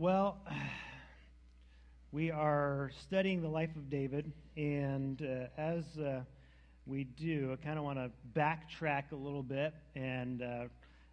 [0.00, 0.38] Well,
[2.10, 6.20] we are studying the life of David, and uh, as uh,
[6.86, 10.46] we do, I kind of want to backtrack a little bit and uh,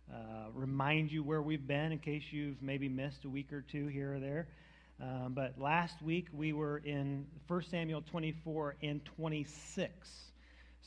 [0.10, 0.16] uh,
[0.54, 4.14] remind you where we've been in case you've maybe missed a week or two here
[4.14, 4.48] or there.
[5.02, 9.92] Um, but last week we were in 1 Samuel 24 and 26.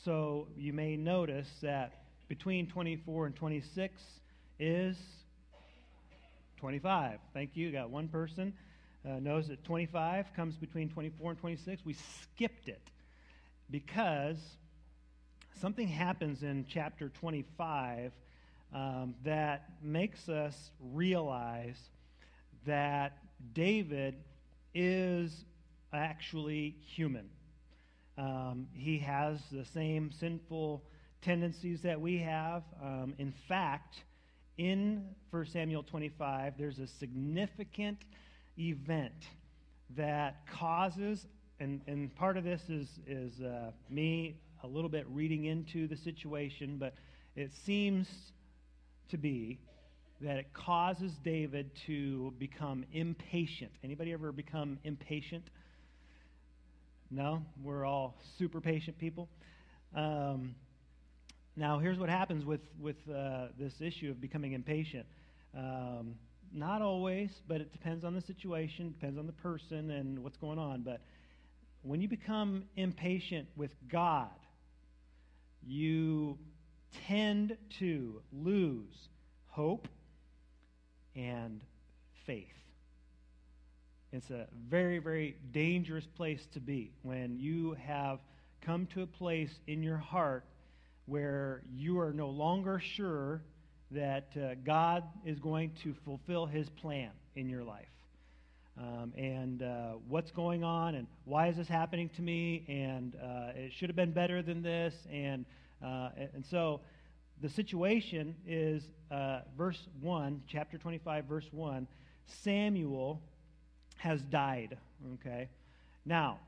[0.07, 4.03] So you may notice that between 24 and 26
[4.59, 4.97] is
[6.61, 7.19] 25.
[7.33, 7.73] Thank you.
[7.73, 8.53] Got one person
[9.05, 11.85] uh, knows that 25 comes between 24 and 26.
[11.85, 12.83] We skipped it
[13.71, 14.37] because
[15.61, 18.13] something happens in chapter 25
[18.75, 21.79] um, that makes us realize
[22.67, 23.17] that
[23.55, 24.17] David
[24.75, 25.45] is
[25.93, 27.29] actually human.
[28.19, 30.83] Um, he has the same sinful
[31.23, 32.63] tendencies that we have.
[32.83, 34.03] Um, in fact,
[34.61, 37.97] in 1 Samuel 25, there's a significant
[38.59, 39.25] event
[39.97, 41.27] that causes,
[41.61, 45.97] and, and part of this is, is uh, me a little bit reading into the
[45.97, 46.93] situation, but
[47.37, 48.07] it seems
[49.09, 49.59] to be
[50.21, 53.73] that it causes David to become impatient.
[53.83, 55.45] Anybody ever become impatient?
[57.11, 57.43] No?
[57.63, 59.31] We're all super patient people.
[59.97, 60.55] Um,
[61.61, 65.05] now, here's what happens with, with uh, this issue of becoming impatient.
[65.55, 66.15] Um,
[66.51, 70.59] not always, but it depends on the situation, depends on the person and what's going
[70.59, 70.81] on.
[70.81, 71.03] But
[71.83, 74.31] when you become impatient with God,
[75.63, 76.39] you
[77.07, 79.09] tend to lose
[79.49, 79.87] hope
[81.15, 81.61] and
[82.25, 82.47] faith.
[84.13, 88.19] It's a very, very dangerous place to be when you have
[88.63, 90.47] come to a place in your heart
[91.11, 93.43] where you are no longer sure
[93.91, 97.89] that uh, God is going to fulfill his plan in your life.
[98.79, 103.51] Um, and uh, what's going on, and why is this happening to me, and uh,
[103.57, 104.95] it should have been better than this.
[105.13, 105.45] And,
[105.85, 106.81] uh, and so
[107.43, 111.89] the situation is uh, verse 1, chapter 25, verse 1
[112.45, 113.21] Samuel
[113.97, 114.79] has died.
[115.15, 115.49] Okay?
[116.07, 116.39] Now,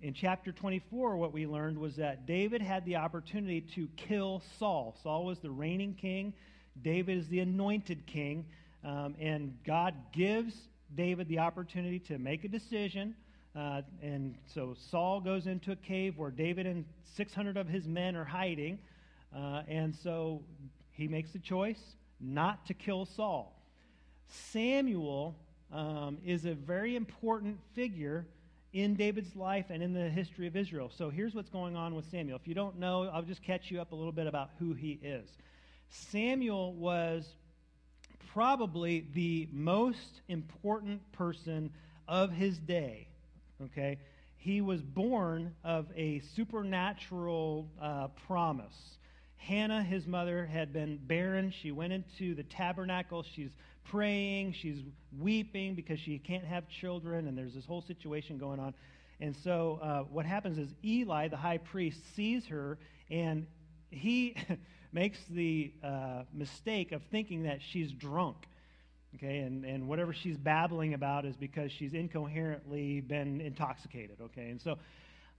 [0.00, 4.96] in chapter 24, what we learned was that David had the opportunity to kill Saul.
[5.02, 6.34] Saul was the reigning king,
[6.82, 8.44] David is the anointed king,
[8.84, 10.54] um, and God gives
[10.94, 13.14] David the opportunity to make a decision.
[13.56, 16.84] Uh, and so Saul goes into a cave where David and
[17.16, 18.78] 600 of his men are hiding.
[19.34, 20.42] Uh, and so
[20.92, 21.80] he makes the choice
[22.20, 23.56] not to kill Saul.
[24.28, 25.36] Samuel
[25.72, 28.26] um, is a very important figure
[28.74, 30.90] in David's life and in the history of Israel.
[30.94, 32.36] So here's what's going on with Samuel.
[32.36, 34.98] If you don't know, I'll just catch you up a little bit about who he
[35.00, 35.28] is.
[35.88, 37.24] Samuel was
[38.32, 41.70] probably the most important person
[42.08, 43.06] of his day.
[43.62, 43.98] Okay?
[44.36, 48.98] He was born of a supernatural uh, promise.
[49.36, 51.52] Hannah, his mother, had been barren.
[51.52, 53.22] She went into the tabernacle.
[53.22, 53.50] She's
[53.84, 54.52] praying.
[54.52, 54.78] She's
[55.18, 58.74] weeping because she can't have children, and there's this whole situation going on.
[59.20, 62.78] And so, uh, what happens is Eli, the high priest, sees her,
[63.10, 63.46] and
[63.90, 64.36] he
[64.92, 68.36] makes the uh, mistake of thinking that she's drunk.
[69.16, 74.16] Okay, and, and whatever she's babbling about is because she's incoherently been intoxicated.
[74.20, 74.76] Okay, and so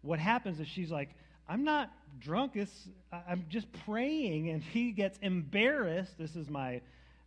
[0.02, 1.10] what happens is she's like,
[1.48, 2.54] I'm not drunk.
[2.56, 4.50] It's, I'm just praying.
[4.50, 6.18] And he gets embarrassed.
[6.18, 6.82] This is my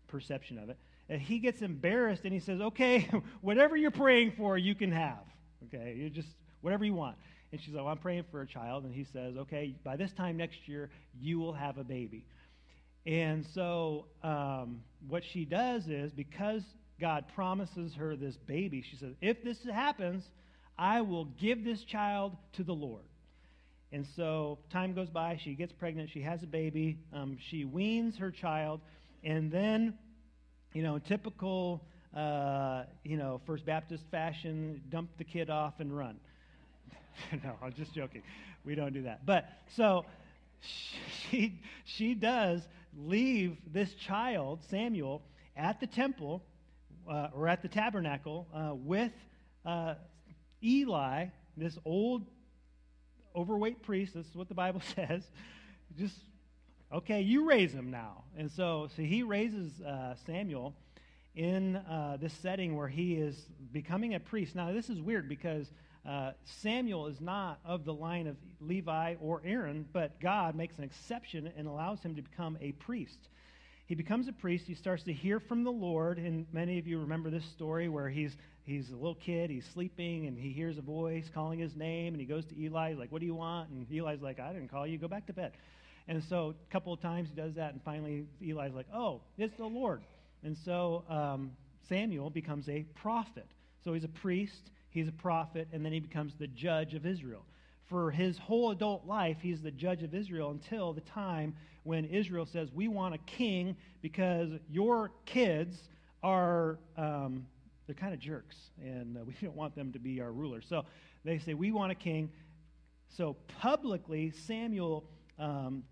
[0.09, 0.79] perception of it.
[1.09, 3.09] He gets embarrassed and he says, Okay,
[3.41, 5.25] whatever you're praying for, you can have.
[5.67, 6.29] Okay, you just,
[6.61, 7.17] whatever you want.
[7.51, 8.85] And she's like, well, I'm praying for a child.
[8.85, 12.25] And he says, Okay, by this time next year, you will have a baby.
[13.07, 16.63] And so um, what she does is, because
[17.01, 20.25] God promises her this baby, she says, If this happens,
[20.77, 23.05] I will give this child to the Lord.
[23.91, 28.19] And so time goes by, she gets pregnant, she has a baby, um, she weans
[28.19, 28.81] her child,
[29.25, 29.95] and then,
[30.79, 31.83] you know, typical,
[32.17, 36.15] uh, you know, First Baptist fashion, dump the kid off and run.
[37.43, 38.23] no, I'm just joking.
[38.65, 39.27] We don't do that.
[39.27, 40.05] But so
[41.31, 42.63] she, she does
[42.97, 45.21] leave this child, Samuel,
[45.57, 46.45] at the temple
[47.11, 49.11] uh, or at the tabernacle uh, with
[49.67, 49.95] uh,
[50.63, 51.25] Eli,
[51.57, 52.25] this old
[53.35, 54.15] overweight priest.
[54.15, 55.25] This is what the Bible says.
[55.99, 56.15] Just,
[56.93, 58.25] okay, you raise him now.
[58.37, 60.75] And so, so he raises uh, Samuel
[61.35, 63.37] in uh, this setting where he is
[63.73, 64.55] becoming a priest.
[64.55, 65.71] Now, this is weird because
[66.09, 70.85] uh, Samuel is not of the line of Levi or Aaron, but God makes an
[70.85, 73.29] exception and allows him to become a priest.
[73.87, 74.67] he becomes a priest.
[74.67, 76.19] He starts to hear from the Lord.
[76.19, 80.27] And many of you remember this story where he's, he's a little kid, he's sleeping,
[80.27, 82.15] and he hears a voice calling his name.
[82.15, 83.71] And he goes to Eli, like, What do you want?
[83.71, 85.53] And Eli's like, I didn't call you, go back to bed.
[86.09, 87.73] And so a couple of times he does that.
[87.73, 90.03] And finally, Eli's like, Oh, it's the Lord.
[90.43, 91.53] And so um,
[91.89, 93.47] Samuel becomes a prophet.
[93.85, 97.45] So he's a priest, he's a prophet, and then he becomes the judge of Israel
[97.89, 102.47] for his whole adult life, he's the judge of Israel until the time when Israel
[102.47, 105.77] says, We want a king because your kids
[106.23, 107.47] are, um,
[107.87, 110.61] they're kind of jerks, and uh, we don't want them to be our ruler.
[110.61, 110.85] So
[111.25, 112.31] they say, We want a king.
[113.17, 115.05] So publicly, Samuel
[115.39, 115.83] um,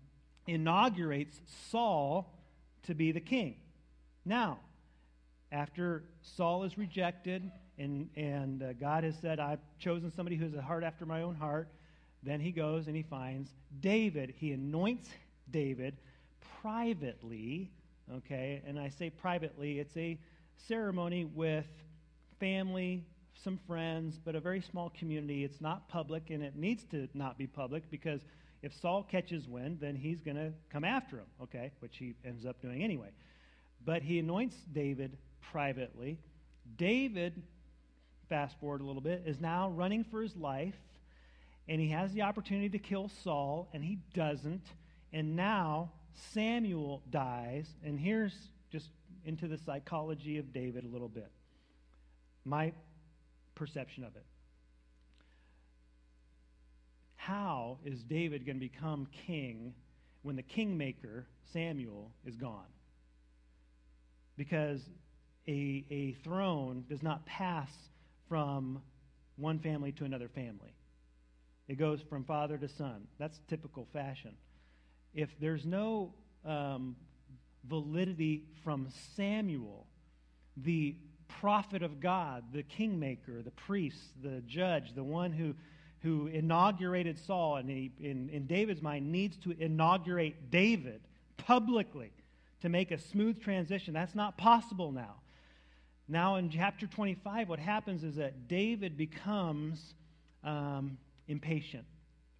[0.47, 1.39] inaugurates
[1.69, 2.33] Saul
[2.83, 3.55] to be the king.
[4.25, 4.59] Now,
[5.51, 10.53] after Saul is rejected, and, and uh, God has said, I've chosen somebody who has
[10.55, 11.69] a heart after my own heart.
[12.23, 14.33] Then he goes and he finds David.
[14.35, 15.09] He anoints
[15.51, 15.97] David
[16.61, 17.71] privately,
[18.11, 18.61] okay?
[18.65, 20.17] And I say privately, it's a
[20.67, 21.67] ceremony with
[22.39, 23.05] family,
[23.43, 25.43] some friends, but a very small community.
[25.43, 28.21] It's not public, and it needs to not be public because
[28.61, 31.71] if Saul catches wind, then he's going to come after him, okay?
[31.79, 33.09] Which he ends up doing anyway.
[33.85, 35.17] But he anoints David
[35.51, 36.17] privately.
[36.77, 37.41] David,
[38.29, 40.75] fast forward a little bit, is now running for his life
[41.67, 44.65] and he has the opportunity to kill Saul, and he doesn't.
[45.11, 45.91] And now
[46.33, 48.33] Samuel dies, and here's
[48.71, 48.89] just
[49.25, 51.29] into the psychology of David a little bit.
[52.45, 52.71] My
[53.55, 54.23] perception of it.
[57.27, 59.73] How is David going to become king
[60.21, 62.71] when the kingmaker, Samuel, is gone?
[64.37, 64.79] Because
[65.45, 67.69] a, a throne does not pass
[68.29, 68.81] from
[69.35, 70.73] one family to another family.
[71.67, 73.07] It goes from father to son.
[73.19, 74.31] That's typical fashion.
[75.13, 76.13] If there's no
[76.45, 76.95] um,
[77.67, 78.87] validity from
[79.17, 79.85] Samuel,
[80.55, 80.95] the
[81.41, 85.55] prophet of God, the kingmaker, the priest, the judge, the one who,
[86.07, 91.01] who inaugurated Saul, and he, in, in David's mind, needs to inaugurate David
[91.35, 92.13] publicly
[92.61, 93.93] to make a smooth transition.
[93.93, 95.15] That's not possible now.
[96.07, 99.95] Now, in chapter 25, what happens is that David becomes
[100.45, 101.83] um, impatient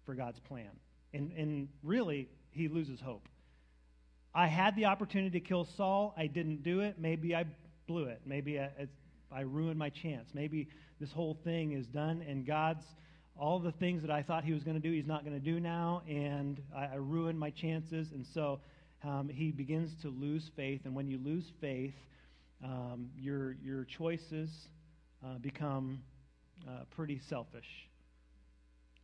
[0.06, 0.70] for God's plan.
[1.12, 3.28] And, and really, he loses hope.
[4.34, 6.14] I had the opportunity to kill Saul.
[6.16, 6.94] I didn't do it.
[6.98, 7.44] Maybe I
[7.86, 8.22] blew it.
[8.24, 8.70] Maybe I,
[9.30, 10.30] I ruined my chance.
[10.32, 10.68] Maybe
[11.00, 12.84] this whole thing is done, and God's
[13.38, 15.44] all the things that I thought he was going to do, he's not going to
[15.44, 18.10] do now, and I, I ruined my chances.
[18.12, 18.60] And so
[19.04, 20.82] um, he begins to lose faith.
[20.84, 21.94] And when you lose faith,
[22.64, 24.50] um, your, your choices
[25.24, 26.02] uh, become
[26.66, 27.88] uh, pretty selfish.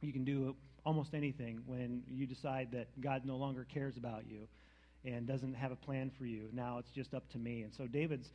[0.00, 4.48] You can do almost anything when you decide that God no longer cares about you
[5.04, 6.48] and doesn't have a plan for you.
[6.52, 7.62] Now it's just up to me.
[7.62, 8.32] And so David's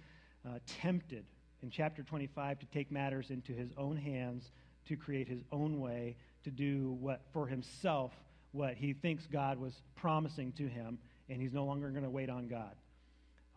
[0.47, 1.25] uh, tempted
[1.61, 4.51] in chapter 25 to take matters into his own hands,
[4.87, 8.11] to create his own way, to do what for himself
[8.51, 10.97] what he thinks God was promising to him,
[11.29, 12.75] and he's no longer going to wait on God.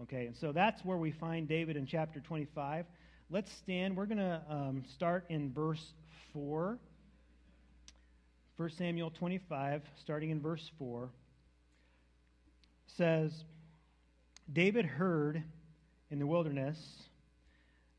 [0.03, 2.87] Okay, and so that's where we find David in chapter 25.
[3.31, 3.97] Let's stand.
[3.97, 5.93] We're going to um, start in verse
[6.33, 6.79] 4.
[8.57, 11.09] 1 Samuel 25, starting in verse 4,
[12.87, 13.33] says,
[14.53, 15.43] David heard
[16.11, 16.79] in the wilderness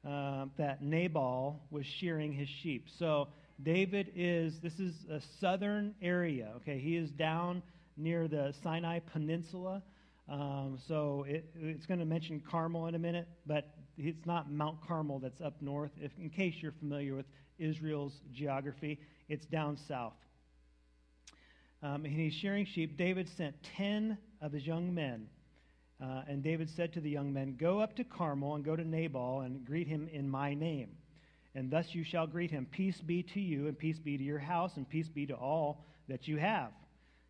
[0.07, 2.87] uh, that Nabal was shearing his sheep.
[2.97, 3.29] So
[3.61, 6.79] David is, this is a southern area, okay?
[6.79, 7.61] He is down
[7.95, 9.81] near the Sinai Peninsula.
[10.27, 14.85] Um, so it, it's going to mention Carmel in a minute, but it's not Mount
[14.85, 15.91] Carmel that's up north.
[16.01, 17.25] If, in case you're familiar with
[17.59, 20.13] Israel's geography, it's down south
[21.83, 25.27] um, and he's shearing sheep, David sent 10 of his young men.
[26.01, 28.83] Uh, and David said to the young men, Go up to Carmel and go to
[28.83, 30.89] Nabal and greet him in my name.
[31.55, 34.39] And thus you shall greet him Peace be to you, and peace be to your
[34.39, 36.71] house, and peace be to all that you have.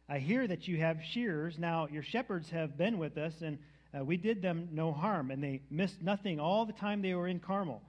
[0.09, 1.55] I hear that you have shearers.
[1.57, 3.57] Now, your shepherds have been with us, and
[3.97, 7.27] uh, we did them no harm, and they missed nothing all the time they were
[7.27, 7.81] in Carmel.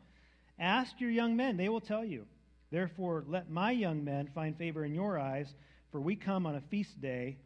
[0.59, 2.27] Ask your young men, they will tell you.
[2.71, 5.53] Therefore, let my young men find favor in your eyes
[5.95, 7.37] for we come on a feast day.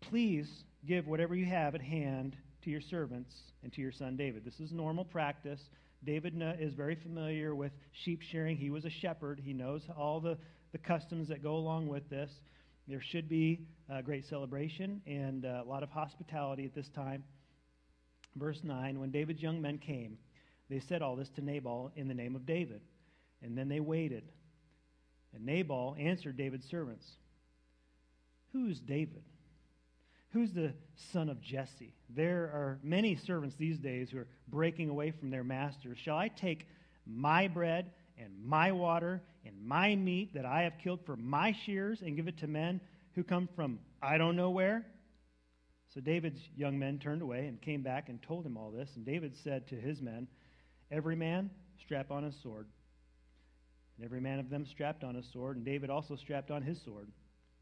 [0.00, 0.50] Please
[0.84, 3.32] give whatever you have at hand to your servants
[3.62, 4.44] and to your son David.
[4.44, 5.60] This is normal practice.
[6.04, 7.70] David is very familiar with
[8.04, 8.56] sheep shearing.
[8.56, 9.40] He was a shepherd.
[9.42, 10.36] He knows all the,
[10.72, 12.28] the customs that go along with this.
[12.88, 17.22] There should be a great celebration and a lot of hospitality at this time.
[18.34, 20.18] Verse 9 When David's young men came,
[20.68, 22.80] they said all this to Nabal in the name of David.
[23.42, 24.24] And then they waited.
[25.32, 27.06] And Nabal answered David's servants.
[28.52, 29.22] Who is David?
[30.32, 30.72] Who's the
[31.12, 31.94] son of Jesse?
[32.10, 35.98] There are many servants these days who are breaking away from their masters.
[35.98, 36.66] Shall I take
[37.06, 42.02] my bread and my water and my meat that I have killed for my shears
[42.02, 42.80] and give it to men
[43.14, 44.84] who come from I don't know where?
[45.94, 48.90] So David's young men turned away and came back and told him all this.
[48.96, 50.28] And David said to his men,
[50.90, 52.66] Every man strap on his sword.
[53.96, 56.80] And every man of them strapped on his sword, and David also strapped on his
[56.82, 57.08] sword.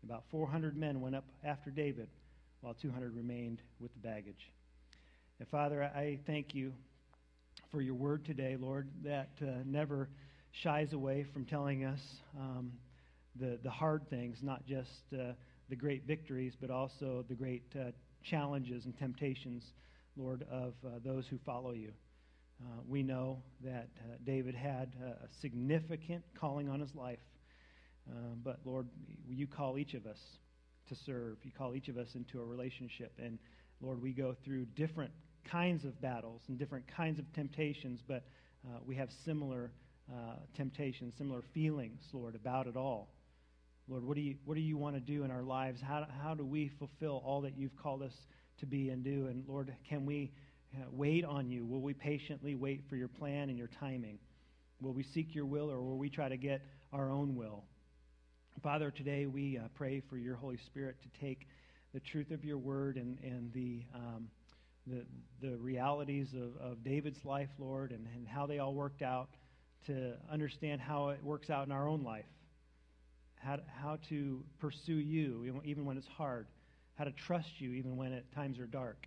[0.02, 2.08] About 400 men went up after David,
[2.64, 4.50] while 200 remained with the baggage.
[5.38, 6.72] And Father, I thank you
[7.70, 10.08] for your word today, Lord, that uh, never
[10.50, 12.00] shies away from telling us
[12.40, 12.72] um,
[13.38, 15.32] the, the hard things, not just uh,
[15.68, 17.90] the great victories, but also the great uh,
[18.22, 19.62] challenges and temptations,
[20.16, 21.92] Lord, of uh, those who follow you.
[22.62, 27.18] Uh, we know that uh, David had a significant calling on his life.
[28.42, 28.88] But Lord,
[29.28, 30.18] you call each of us
[30.88, 31.36] to serve.
[31.42, 33.12] You call each of us into a relationship.
[33.18, 33.38] And
[33.80, 35.10] Lord, we go through different
[35.50, 38.24] kinds of battles and different kinds of temptations, but
[38.66, 39.70] uh, we have similar
[40.12, 43.08] uh, temptations, similar feelings, Lord, about it all.
[43.88, 45.80] Lord, what do you, what do you want to do in our lives?
[45.82, 48.14] How, how do we fulfill all that you've called us
[48.60, 49.26] to be and do?
[49.26, 50.32] And Lord, can we
[50.74, 51.66] uh, wait on you?
[51.66, 54.18] Will we patiently wait for your plan and your timing?
[54.80, 56.62] Will we seek your will or will we try to get
[56.92, 57.64] our own will?
[58.62, 61.46] Father, today we uh, pray for your Holy Spirit to take
[61.92, 64.28] the truth of your word and, and the, um,
[64.86, 65.04] the,
[65.40, 69.28] the realities of, of David's life, Lord, and, and how they all worked out
[69.86, 72.24] to understand how it works out in our own life
[73.44, 76.46] how to, how to pursue you even when it's hard,
[76.94, 79.06] how to trust you even when at times are dark.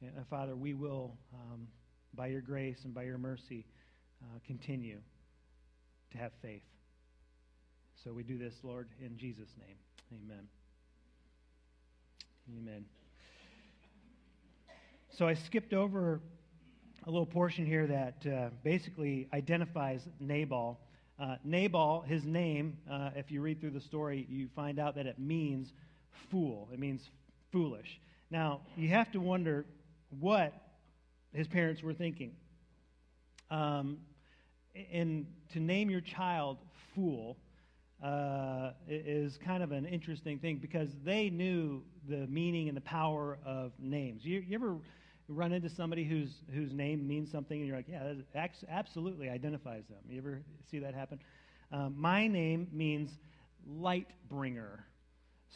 [0.00, 1.66] And, uh, Father, we will, um,
[2.14, 3.66] by your grace and by your mercy,
[4.22, 4.98] uh, continue
[6.12, 6.62] to have faith.
[8.02, 9.76] So we do this, Lord, in Jesus' name.
[10.24, 10.48] Amen.
[12.58, 12.84] Amen.
[15.10, 16.20] So I skipped over
[17.06, 20.80] a little portion here that uh, basically identifies Nabal.
[21.16, 25.06] Uh, Nabal, his name, uh, if you read through the story, you find out that
[25.06, 25.72] it means
[26.28, 26.68] fool.
[26.72, 27.08] It means
[27.52, 28.00] foolish.
[28.32, 29.64] Now, you have to wonder
[30.18, 30.52] what
[31.32, 32.32] his parents were thinking.
[33.48, 33.98] Um,
[34.92, 36.58] and to name your child
[36.96, 37.36] fool
[38.02, 43.38] uh, is kind of an interesting thing because they knew the meaning and the power
[43.46, 44.24] of names.
[44.24, 44.76] You, you ever
[45.28, 48.14] run into somebody whose, whose name means something and you're like, yeah,
[48.68, 49.98] absolutely identifies them.
[50.08, 51.20] You ever see that happen?
[51.70, 53.10] Um, my name means
[53.66, 54.84] light bringer.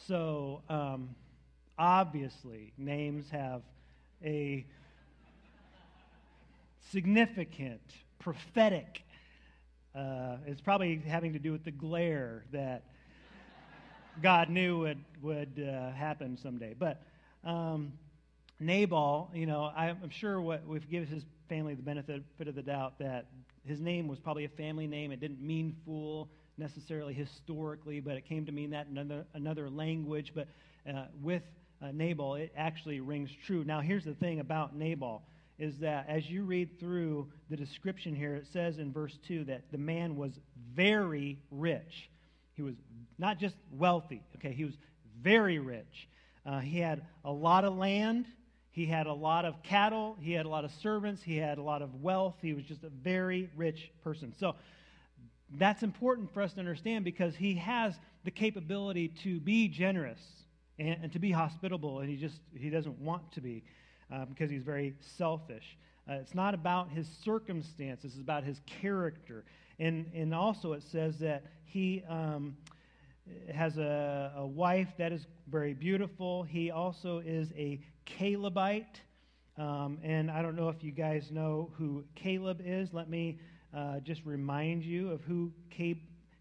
[0.07, 1.15] So um,
[1.77, 3.61] obviously, names have
[4.23, 4.65] a
[6.91, 7.81] significant,
[8.19, 9.03] prophetic,
[9.95, 12.83] uh, it's probably having to do with the glare that
[14.21, 16.75] God knew would, would uh, happen someday.
[16.77, 17.01] But
[17.43, 17.93] um,
[18.59, 22.99] Nabal, you know, I'm sure what we've given his family the benefit of the doubt
[22.99, 23.27] that
[23.65, 25.11] his name was probably a family name.
[25.11, 29.69] It didn't mean fool necessarily historically, but it came to mean that in another, another
[29.69, 30.33] language.
[30.33, 30.47] But
[30.89, 31.43] uh, with
[31.81, 33.63] uh, Nabal, it actually rings true.
[33.63, 35.21] Now, here's the thing about Nabal
[35.59, 39.71] is that as you read through the description here, it says in verse 2 that
[39.71, 40.39] the man was
[40.75, 42.09] very rich.
[42.53, 42.75] He was
[43.17, 44.75] not just wealthy, okay, he was
[45.21, 46.07] very rich.
[46.45, 48.25] Uh, he had a lot of land,
[48.77, 50.15] he had a lot of cattle.
[50.21, 51.23] He had a lot of servants.
[51.23, 52.35] He had a lot of wealth.
[52.43, 54.35] He was just a very rich person.
[54.37, 54.53] So
[55.57, 60.19] that's important for us to understand because he has the capability to be generous
[60.77, 63.63] and, and to be hospitable, and he just he doesn't want to be
[64.29, 65.77] because he's very selfish.
[66.09, 69.43] Uh, it's not about his circumstances; it's about his character.
[69.79, 72.03] And and also it says that he.
[72.07, 72.57] Um,
[73.53, 76.43] has a, a wife that is very beautiful.
[76.43, 79.01] He also is a Calebite.
[79.57, 82.93] Um, and I don't know if you guys know who Caleb is.
[82.93, 83.39] Let me
[83.75, 85.51] uh, just remind you of who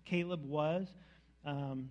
[0.04, 0.86] Caleb was.
[1.44, 1.90] Um,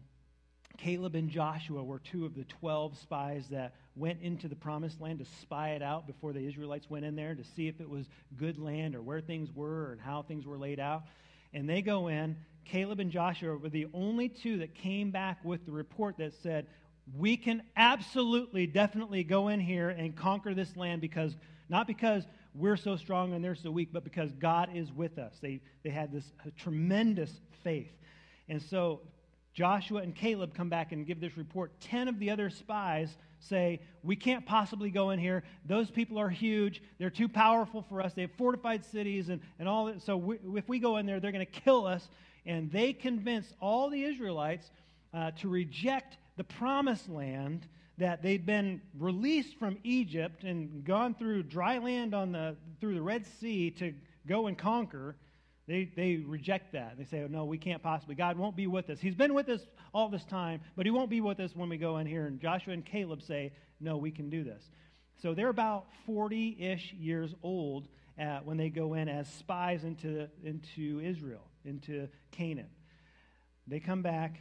[0.77, 5.19] Caleb and Joshua were two of the 12 spies that went into the promised land
[5.19, 8.07] to spy it out before the Israelites went in there to see if it was
[8.37, 11.03] good land or where things were and how things were laid out.
[11.53, 12.37] And they go in.
[12.65, 16.67] Caleb and Joshua were the only two that came back with the report that said,
[17.17, 21.35] we can absolutely, definitely go in here and conquer this land because,
[21.69, 25.37] not because we're so strong and they're so weak, but because God is with us.
[25.41, 27.31] They, they had this uh, tremendous
[27.63, 27.91] faith.
[28.49, 29.01] And so
[29.55, 31.71] Joshua and Caleb come back and give this report.
[31.79, 35.43] Ten of the other spies say, We can't possibly go in here.
[35.65, 36.83] Those people are huge.
[36.99, 38.13] They're too powerful for us.
[38.13, 40.01] They have fortified cities and, and all that.
[40.01, 42.07] So we, if we go in there, they're going to kill us.
[42.45, 44.69] And they convince all the Israelites
[45.13, 47.65] uh, to reject the promised land
[47.97, 53.01] that they'd been released from Egypt and gone through dry land on the, through the
[53.01, 53.93] Red Sea to
[54.27, 55.15] go and conquer,
[55.67, 56.97] they, they reject that.
[56.97, 58.15] They say, oh, no, we can't possibly.
[58.15, 58.99] God won't be with us.
[58.99, 59.61] He's been with us
[59.93, 62.27] all this time, but he won't be with us when we go in here.
[62.27, 64.63] And Joshua and Caleb say, no, we can do this.
[65.21, 67.87] So they're about 40 ish years old
[68.43, 72.69] when they go in as spies into, into Israel, into Canaan.
[73.67, 74.37] They come back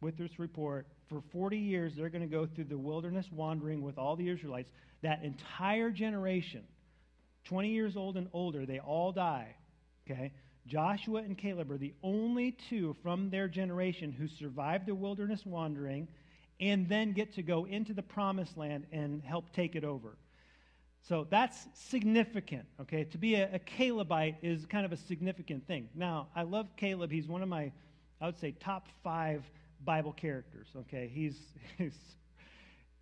[0.00, 0.86] with this report.
[1.08, 4.72] For 40 years, they're going to go through the wilderness wandering with all the Israelites.
[5.02, 6.64] That entire generation,
[7.44, 9.56] 20 years old and older, they all die.
[10.10, 10.32] Okay?
[10.66, 16.08] Joshua and Caleb are the only two from their generation who survived the wilderness wandering
[16.60, 20.16] and then get to go into the promised land and help take it over.
[21.08, 23.04] So that's significant, okay?
[23.04, 25.88] To be a, a, Calebite is kind of a significant thing.
[25.96, 27.10] Now, I love Caleb.
[27.10, 27.72] He's one of my,
[28.20, 29.42] I would say, top five
[29.84, 31.10] Bible characters, okay?
[31.12, 31.36] He's,
[31.78, 31.96] he's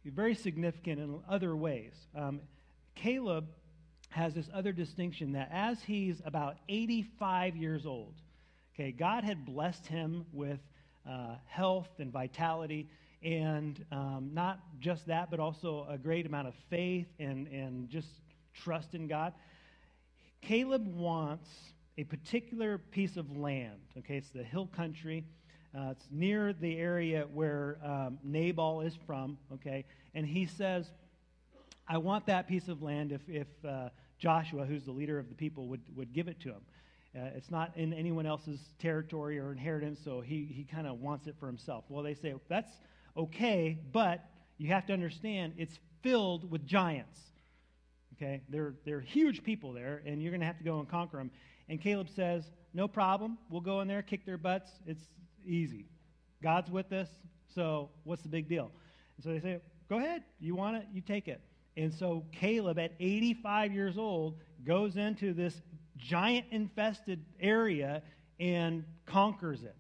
[0.07, 1.93] very significant in other ways.
[2.17, 2.41] Um,
[2.95, 3.49] Caleb
[4.11, 8.15] has this other distinction that as he's about 85 years old,
[8.75, 10.59] okay, God had blessed him with
[11.09, 12.89] uh, health and vitality,
[13.23, 18.09] and um, not just that, but also a great amount of faith and, and just
[18.53, 19.33] trust in God.
[20.43, 21.49] Caleb wants
[21.99, 25.25] a particular piece of land, okay, it's the hill country.
[25.73, 29.85] Uh, it's near the area where um, Nabal is from, okay?
[30.15, 30.91] And he says,
[31.87, 33.91] I want that piece of land if, if uh,
[34.21, 36.61] Joshua, who's the leader of the people, would, would give it to him.
[37.17, 41.27] Uh, it's not in anyone else's territory or inheritance, so he, he kind of wants
[41.27, 41.85] it for himself.
[41.89, 42.71] Well, they say, that's
[43.17, 44.25] okay, but
[44.59, 47.19] you have to understand it's filled with giants.
[48.15, 48.43] Okay?
[48.49, 51.31] They're, they're huge people there, and you're going to have to go and conquer them.
[51.69, 53.39] And Caleb says, No problem.
[53.49, 54.71] We'll go in there, kick their butts.
[54.87, 55.03] It's
[55.45, 55.87] easy.
[56.43, 57.09] God's with us,
[57.55, 58.71] so what's the big deal?
[59.17, 60.23] And so they say, Go ahead.
[60.39, 60.87] You want it?
[60.93, 61.41] You take it.
[61.81, 65.63] And so Caleb, at 85 years old, goes into this
[65.97, 68.03] giant infested area
[68.39, 69.77] and conquers it,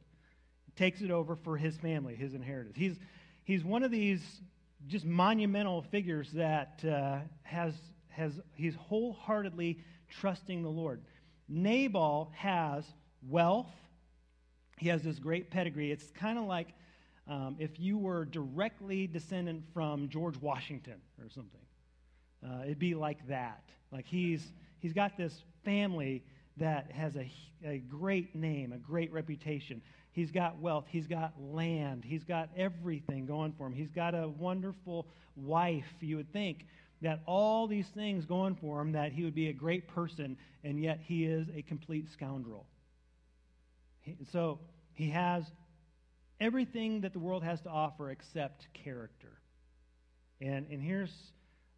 [0.77, 2.77] takes it over for his family, his inheritance.
[2.77, 2.99] He's,
[3.45, 4.41] he's one of these
[4.87, 7.75] just monumental figures that uh, has,
[8.09, 11.03] has, he's wholeheartedly trusting the Lord.
[11.49, 12.85] Nabal has
[13.29, 13.71] wealth,
[14.79, 15.93] he has this great pedigree.
[15.93, 16.69] It's kind of like
[17.29, 21.61] um, if you were directly descendant from George Washington or something.
[22.45, 23.63] Uh, it'd be like that.
[23.93, 26.23] Like he's, he's got this family
[26.57, 27.31] that has a,
[27.65, 29.83] a great name, a great reputation.
[30.13, 30.87] He's got wealth.
[30.89, 32.05] He's got land.
[32.05, 33.73] He's got everything going for him.
[33.73, 35.87] He's got a wonderful wife.
[36.01, 36.67] You would think
[37.03, 40.83] that all these things going for him, that he would be a great person, and
[40.83, 42.67] yet he is a complete scoundrel.
[44.01, 44.59] He, so
[44.93, 45.45] he has
[46.41, 49.39] everything that the world has to offer except character.
[50.41, 51.13] And, and here's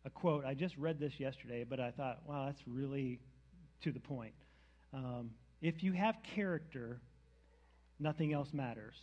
[0.04, 0.44] a quote.
[0.44, 3.20] I just read this yesterday, but I thought, wow, that's really
[3.82, 4.34] to the point.
[4.92, 7.00] Um, if you have character,
[7.98, 8.96] nothing else matters.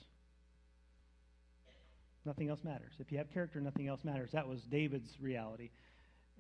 [2.25, 2.91] Nothing else matters.
[2.99, 4.31] If you have character, nothing else matters.
[4.33, 5.69] That was David's reality.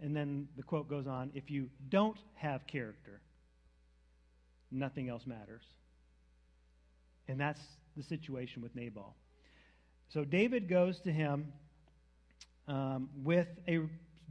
[0.01, 3.21] And then the quote goes on if you don't have character,
[4.71, 5.63] nothing else matters.
[7.27, 7.61] And that's
[7.95, 9.15] the situation with Nabal.
[10.09, 11.53] So David goes to him
[12.67, 13.81] um, with a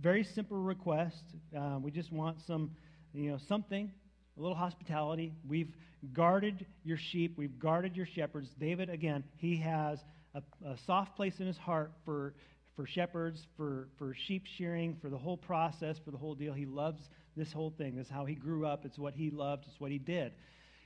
[0.01, 1.23] very simple request.
[1.57, 2.71] Uh, we just want some,
[3.13, 3.91] you know, something,
[4.37, 5.33] a little hospitality.
[5.47, 5.75] We've
[6.13, 7.35] guarded your sheep.
[7.37, 8.49] We've guarded your shepherds.
[8.59, 9.99] David, again, he has
[10.35, 12.35] a, a soft place in his heart for,
[12.77, 16.53] for shepherds, for, for sheep shearing, for the whole process, for the whole deal.
[16.53, 17.03] He loves
[17.37, 17.97] this whole thing.
[17.97, 18.85] This is how he grew up.
[18.85, 19.65] It's what he loved.
[19.67, 20.33] It's what he did.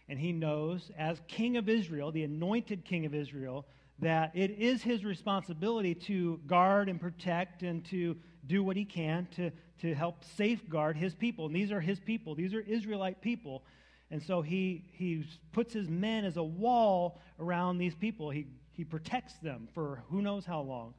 [0.08, 3.66] And he knows, as king of Israel, the anointed king of Israel,
[4.02, 9.28] that it is his responsibility to guard and protect and to do what he can
[9.36, 11.46] to, to help safeguard his people.
[11.46, 13.62] And these are his people, these are Israelite people.
[14.10, 18.28] And so he, he puts his men as a wall around these people.
[18.28, 20.94] He, he protects them for who knows how long.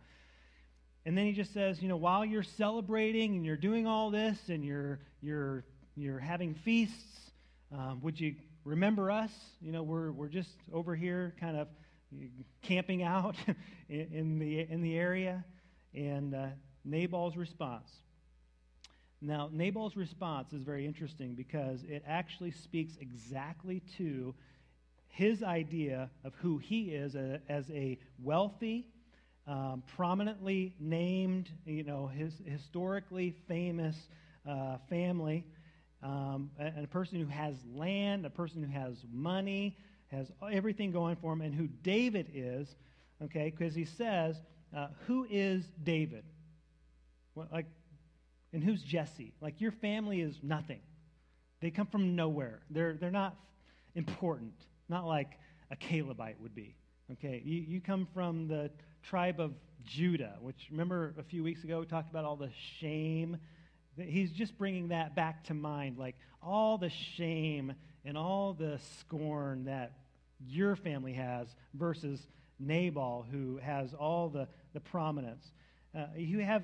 [1.06, 4.40] And then he just says, you know, while you're celebrating and you're doing all this
[4.48, 7.32] and you're, you're, you're having feasts,
[7.72, 9.32] um, would you remember us?
[9.62, 11.68] You know, we're, we're just over here kind of
[12.62, 13.36] camping out
[13.90, 15.44] in, the, in the area.
[15.94, 16.48] And uh,
[16.86, 17.90] Nabal's response.
[19.22, 24.36] Now, Nabal's response is very interesting because it actually speaks exactly to
[25.08, 28.88] his idea of who he is a, as a wealthy,
[29.48, 33.96] um, prominently named, you know, his historically famous
[34.50, 35.46] uh, family,
[36.02, 39.78] um, and a person who has land, a person who has money,
[40.14, 42.76] has everything going for him, and who David is,
[43.24, 44.36] okay, because he says,
[44.76, 46.24] uh, Who is David?
[47.34, 47.66] What, like,
[48.54, 49.34] and who's Jesse?
[49.42, 50.82] Like, your family is nothing.
[51.62, 52.62] They come from nowhere.
[52.70, 53.36] They're, they're not
[53.96, 54.54] important,
[54.90, 55.40] not like
[55.72, 56.76] a Calebite would be.
[57.14, 58.70] Okay, you, you come from the
[59.02, 63.38] tribe of Judah, which remember a few weeks ago we talked about all the shame.
[63.98, 67.74] He's just bringing that back to mind, like all the shame
[68.06, 69.94] and all the scorn that
[70.48, 72.28] your family has versus
[72.60, 75.52] Nabal, who has all the, the prominence.
[75.96, 76.64] Uh, you have,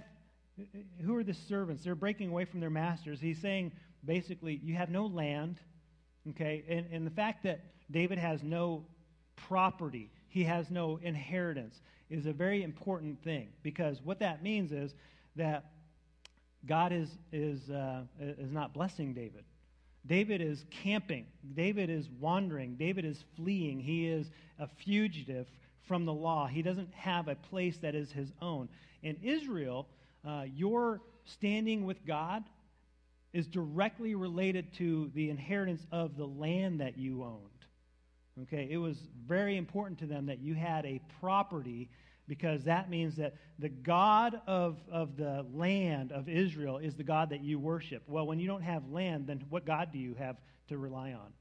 [1.06, 1.84] who are the servants?
[1.84, 3.20] They're breaking away from their masters.
[3.20, 3.72] He's saying,
[4.06, 5.60] basically, you have no land,
[6.30, 6.64] okay?
[6.68, 7.62] And, and the fact that
[7.92, 8.86] David has no
[9.36, 14.94] property, he has no inheritance, is a very important thing because what that means is
[15.36, 15.66] that
[16.66, 19.44] God is, is, uh, is not blessing David.
[20.10, 21.28] David is camping.
[21.56, 22.76] David is wandering.
[22.76, 23.80] David is fleeing.
[23.80, 25.48] He is a fugitive
[25.88, 26.48] from the law.
[26.48, 28.68] He doesn't have a place that is his own.
[29.04, 29.88] In Israel,
[30.28, 32.44] uh, your standing with God
[33.34, 37.46] is directly related to the inheritance of the land that you owned.
[38.44, 41.90] Okay, it was very important to them that you had a property
[42.30, 47.32] because that means that the God of, of the land of Israel is the God
[47.32, 48.04] that you worship.
[48.08, 50.38] Well, when you don't have land, then what God do you have
[50.68, 51.34] to rely on?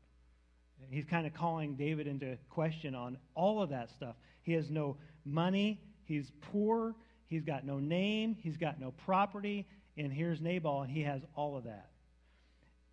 [0.91, 4.17] He's kind of calling David into question on all of that stuff.
[4.43, 4.97] He has no
[5.27, 6.95] money, he's poor,
[7.27, 9.67] he's got no name, he's got no property,
[9.99, 11.91] and here's Nabal, and he has all of that.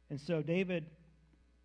[0.10, 0.86] And so David,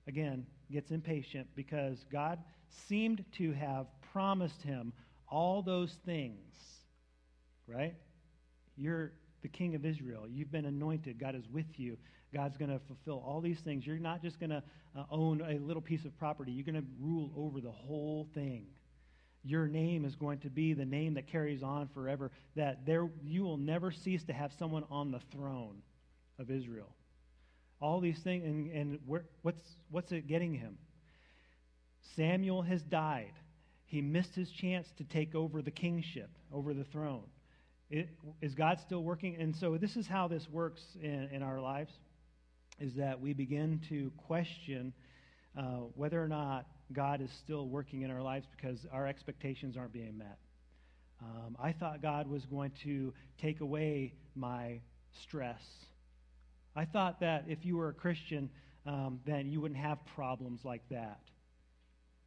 [0.06, 2.38] again, gets impatient because God
[2.68, 4.92] seemed to have promised him
[5.30, 6.54] all those things,
[7.66, 7.94] right?
[8.76, 9.12] You're
[9.42, 10.26] the king of Israel.
[10.28, 11.18] You've been anointed.
[11.18, 11.96] God is with you.
[12.34, 13.86] God's going to fulfill all these things.
[13.86, 14.62] You're not just going to
[14.96, 18.66] uh, own a little piece of property, you're going to rule over the whole thing.
[19.42, 23.42] Your name is going to be the name that carries on forever, that there you
[23.42, 25.78] will never cease to have someone on the throne
[26.38, 26.94] of Israel.
[27.80, 30.76] All these things, and, and where, what's, what's it getting him?
[32.16, 33.32] Samuel has died.
[33.90, 37.24] He missed his chance to take over the kingship, over the throne.
[37.90, 38.09] It,
[38.40, 39.35] is God still working?
[39.40, 41.90] And so this is how this works in, in our lives,
[42.79, 44.92] is that we begin to question
[45.59, 45.62] uh,
[45.96, 50.16] whether or not God is still working in our lives because our expectations aren't being
[50.16, 50.38] met.
[51.20, 54.79] Um, I thought God was going to take away my
[55.20, 55.62] stress.
[56.76, 58.50] I thought that if you were a Christian,
[58.87, 61.18] um, then you wouldn't have problems like that.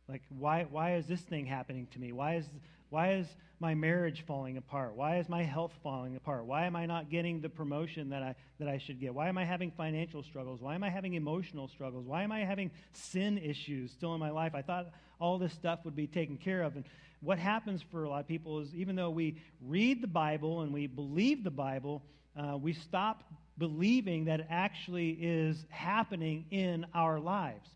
[0.08, 2.12] Like, why, why is this thing happening to me?
[2.12, 2.46] Why is,
[2.90, 3.28] why is
[3.60, 4.96] my marriage falling apart?
[4.96, 6.46] Why is my health falling apart?
[6.46, 9.16] Why am I not getting the promotion that I, that I should get?
[9.16, 10.62] Why am I having financial struggles?
[10.62, 12.06] Why am I having emotional struggles?
[12.06, 14.54] Why am I having sin issues still in my life?
[14.56, 14.88] I thought
[15.20, 16.76] all this stuff would be taken care of.
[16.76, 16.84] And
[17.22, 20.74] what happens for a lot of people is even though we read the Bible and
[20.74, 22.04] we believe the Bible,
[22.36, 23.24] uh, we stop
[23.58, 27.70] believing that it actually is happening in our lives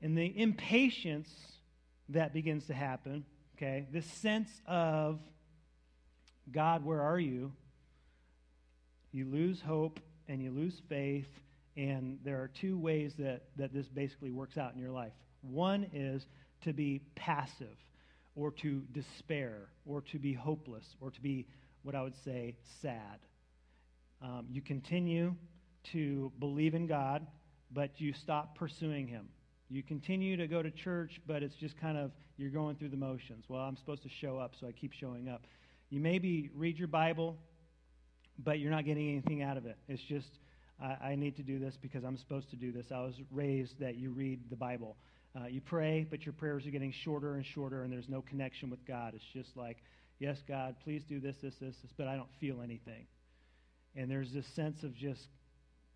[0.00, 1.30] and the impatience
[2.10, 3.24] that begins to happen,
[3.56, 5.18] okay, this sense of,
[6.50, 7.52] God, where are you?
[9.12, 11.28] You lose hope and you lose faith,
[11.76, 15.12] and there are two ways that, that this basically works out in your life.
[15.40, 16.26] One is
[16.62, 17.76] to be passive,
[18.34, 21.46] or to despair, or to be hopeless, or to be
[21.82, 23.18] what I would say sad.
[24.20, 25.34] Um, you continue
[25.92, 27.26] to believe in God,
[27.72, 29.28] but you stop pursuing Him.
[29.70, 32.96] You continue to go to church, but it's just kind of you're going through the
[32.96, 33.44] motions.
[33.48, 35.42] Well, I'm supposed to show up, so I keep showing up.
[35.90, 37.36] You maybe read your Bible,
[38.38, 39.76] but you're not getting anything out of it.
[39.88, 40.30] It's just,
[40.80, 42.86] I, I need to do this because I'm supposed to do this.
[42.94, 44.96] I was raised that you read the Bible.
[45.38, 48.70] Uh, you pray, but your prayers are getting shorter and shorter, and there's no connection
[48.70, 49.12] with God.
[49.14, 49.78] It's just like,
[50.18, 53.06] yes, God, please do this, this, this, this, but I don't feel anything.
[53.96, 55.26] And there's this sense of just,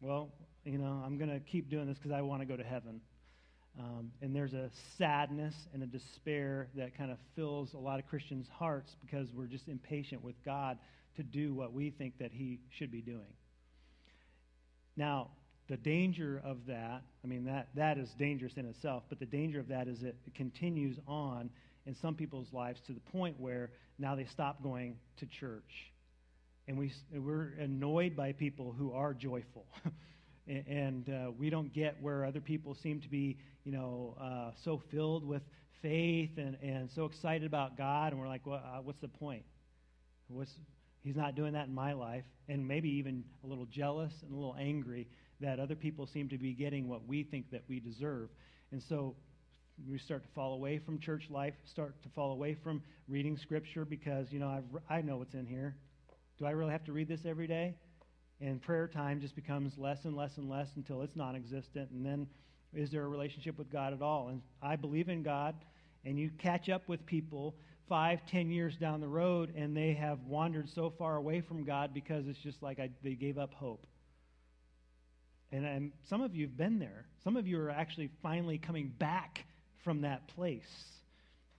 [0.00, 0.30] well,
[0.64, 3.00] you know, I'm going to keep doing this because I want to go to heaven.
[3.78, 8.06] Um, and there's a sadness and a despair that kind of fills a lot of
[8.06, 10.78] Christians' hearts because we're just impatient with God
[11.16, 13.32] to do what we think that He should be doing.
[14.96, 15.28] Now,
[15.68, 19.58] the danger of that, I mean, that, that is dangerous in itself, but the danger
[19.58, 21.48] of that is it continues on
[21.87, 25.92] in some people's lives to the point where now they stop going to church.
[26.68, 29.66] And we, we're annoyed by people who are joyful.
[30.46, 34.83] and uh, we don't get where other people seem to be, you know, uh, so
[34.90, 35.42] filled with
[35.81, 39.44] faith and, and so excited about God, and we're like, well, uh, what's the point?
[40.28, 40.52] What's,
[41.02, 44.35] he's not doing that in my life, and maybe even a little jealous and a
[44.35, 45.09] little angry
[45.40, 48.28] that other people seem to be getting what we think that we deserve.
[48.70, 49.16] And so
[49.88, 53.85] we start to fall away from church life, start to fall away from reading Scripture
[53.85, 55.76] because, you know, I've, I know what's in here.
[56.38, 57.74] Do I really have to read this every day?
[58.42, 61.90] And prayer time just becomes less and less and less until it's non existent.
[61.90, 62.26] And then
[62.74, 64.28] is there a relationship with God at all?
[64.28, 65.55] And I believe in God,
[66.05, 67.55] and you catch up with people
[67.88, 71.94] five, ten years down the road, and they have wandered so far away from God
[71.94, 73.87] because it's just like I, they gave up hope.
[75.52, 77.05] And, and some of you have been there.
[77.22, 79.44] Some of you are actually finally coming back
[79.85, 80.85] from that place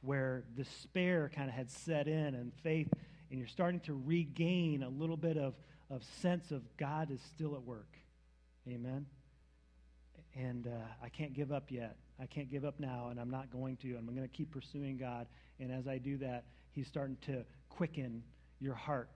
[0.02, 2.90] where despair kind of had set in and faith,
[3.30, 5.54] and you're starting to regain a little bit of,
[5.90, 7.98] of sense of God is still at work.
[8.68, 9.06] Amen.
[10.36, 10.72] And uh,
[11.04, 11.98] I can't give up yet.
[12.20, 13.96] I can't give up now, and I'm not going to.
[13.96, 15.28] I'm going to keep pursuing God.
[15.60, 18.24] And as I do that, He's starting to quicken
[18.60, 19.10] your heart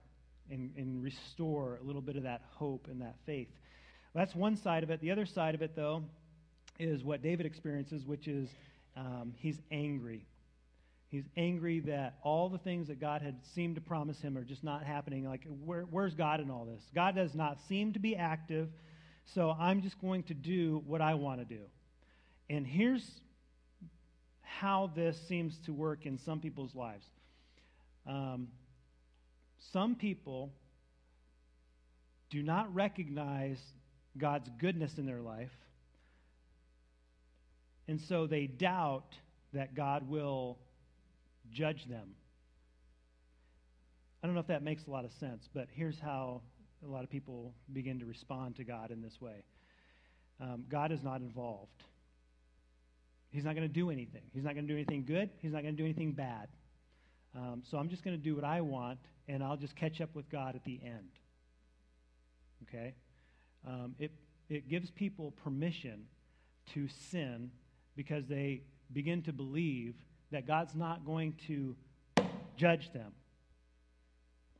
[0.50, 3.48] and, and restore a little bit of that hope and that faith.
[4.14, 5.00] That's one side of it.
[5.00, 6.02] The other side of it, though,
[6.78, 8.48] is what David experiences, which is
[8.96, 10.26] um, he's angry.
[11.10, 14.62] He's angry that all the things that God had seemed to promise him are just
[14.62, 15.26] not happening.
[15.26, 16.82] Like, where, where's God in all this?
[16.94, 18.68] God does not seem to be active,
[19.24, 21.62] so I'm just going to do what I want to do.
[22.50, 23.20] And here's
[24.42, 27.06] how this seems to work in some people's lives.
[28.06, 28.48] Um,
[29.72, 30.52] some people
[32.28, 33.60] do not recognize
[34.18, 35.52] God's goodness in their life,
[37.86, 39.14] and so they doubt
[39.54, 40.58] that God will
[41.52, 42.14] judge them.
[44.22, 46.42] I don't know if that makes a lot of sense, but here's how
[46.84, 49.44] a lot of people begin to respond to God in this way
[50.40, 51.82] um, God is not involved.
[53.30, 54.22] He's not going to do anything.
[54.32, 55.30] He's not going to do anything good.
[55.40, 56.48] He's not going to do anything bad.
[57.36, 60.14] Um, so I'm just going to do what I want, and I'll just catch up
[60.14, 61.10] with God at the end.
[62.68, 62.94] Okay?
[63.66, 64.12] Um, it,
[64.48, 66.04] it gives people permission
[66.72, 67.50] to sin
[67.96, 69.94] because they begin to believe
[70.30, 71.76] that God's not going to
[72.56, 73.12] judge them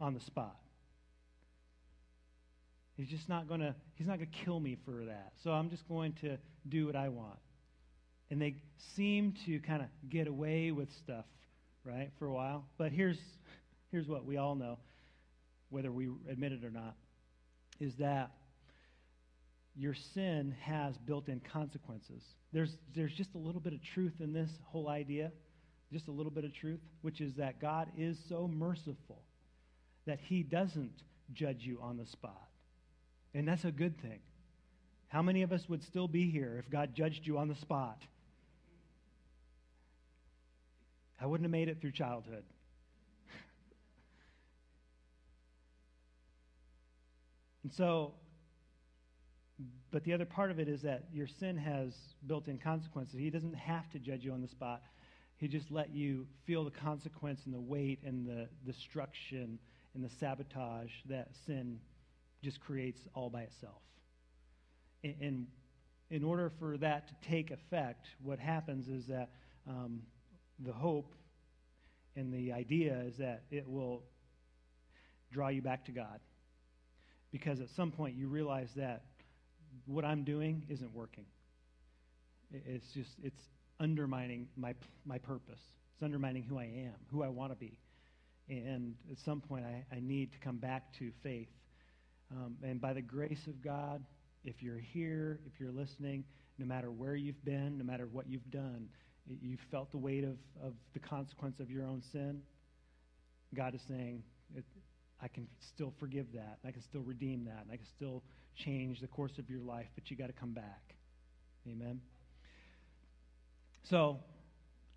[0.01, 0.57] on the spot.
[2.97, 5.33] He's just not going to he's not going to kill me for that.
[5.45, 6.37] So I'm just going to
[6.69, 7.39] do what I want.
[8.31, 8.57] And they
[8.97, 11.25] seem to kind of get away with stuff,
[11.85, 12.65] right, for a while.
[12.77, 13.19] But here's
[13.91, 14.79] here's what we all know,
[15.71, 16.95] whether we admit it or not,
[17.81, 18.33] is that
[19.79, 22.23] your sin has built in consequences.
[22.53, 25.31] There's, there's just a little bit of truth in this whole idea,
[25.93, 29.23] just a little bit of truth, which is that God is so merciful
[30.07, 32.49] that he doesn't judge you on the spot.
[33.35, 34.21] And that's a good thing.
[35.09, 38.03] How many of us would still be here if God judged you on the spot?
[41.21, 42.45] I wouldn't have made it through childhood.
[47.65, 48.13] and so
[49.91, 51.95] but the other part of it is that your sin has
[52.27, 53.19] built in consequences.
[53.19, 54.83] He doesn't have to judge you on the spot.
[55.39, 59.59] He just let you feel the consequence and the weight and the destruction
[59.95, 61.79] and the sabotage that sin
[62.43, 63.81] just creates all by itself.
[65.05, 65.47] And
[66.11, 69.31] in order for that to take effect, what happens is that
[69.69, 70.01] um,
[70.59, 71.15] the hope
[72.17, 74.03] and the idea is that it will
[75.31, 76.19] draw you back to God.
[77.31, 79.05] Because at some point you realize that
[79.87, 81.27] what I'm doing isn't working.
[82.51, 83.43] It's just, it's
[83.81, 85.61] undermining my, my purpose.
[85.95, 87.79] It's undermining who I am, who I want to be.
[88.49, 91.49] And at some point, I, I need to come back to faith.
[92.31, 94.03] Um, and by the grace of God,
[94.45, 96.25] if you're here, if you're listening,
[96.59, 98.89] no matter where you've been, no matter what you've done,
[99.43, 102.41] you've felt the weight of, of the consequence of your own sin,
[103.55, 104.23] God is saying,
[105.23, 106.59] I can still forgive that.
[106.65, 107.63] I can still redeem that.
[107.63, 108.23] And I can still
[108.57, 110.95] change the course of your life, but you got to come back.
[111.67, 112.01] Amen.
[113.83, 114.21] So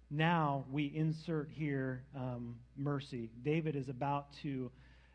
[0.09, 3.29] now we insert here um, mercy.
[3.43, 4.69] David is about to,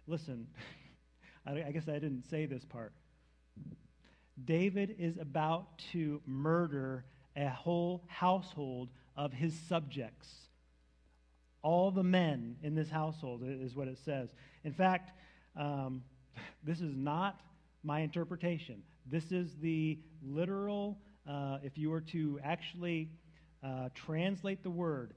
[0.07, 0.47] listen,
[1.47, 2.93] I, I guess I didn't say this part.
[4.43, 7.05] David is about to murder
[7.37, 10.29] a whole household of his subjects.
[11.63, 14.31] All the men in this household is what it says.
[14.65, 15.13] In fact,
[15.57, 16.03] um,
[16.65, 17.41] this is not
[17.83, 18.83] my interpretation.
[19.07, 20.99] This is the literal,
[21.29, 23.11] uh, if you were to actually
[23.67, 25.13] uh, translate the word,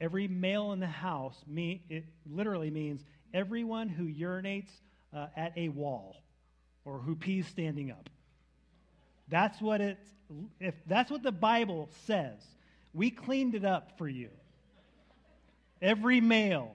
[0.00, 4.70] every male in the house, me, it literally means everyone who urinates
[5.14, 6.16] uh, at a wall
[6.84, 8.10] or who pees standing up.
[9.28, 9.98] That's what it,
[10.58, 12.40] if that's what the Bible says.
[12.92, 14.30] We cleaned it up for you.
[15.80, 16.74] Every male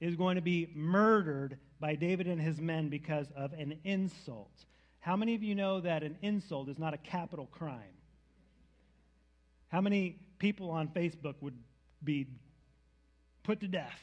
[0.00, 4.52] is going to be murdered by David and his men because of an insult.
[5.00, 7.80] How many of you know that an insult is not a capital crime?
[9.68, 11.56] How many people on Facebook would
[12.02, 12.26] be
[13.42, 14.00] put to death?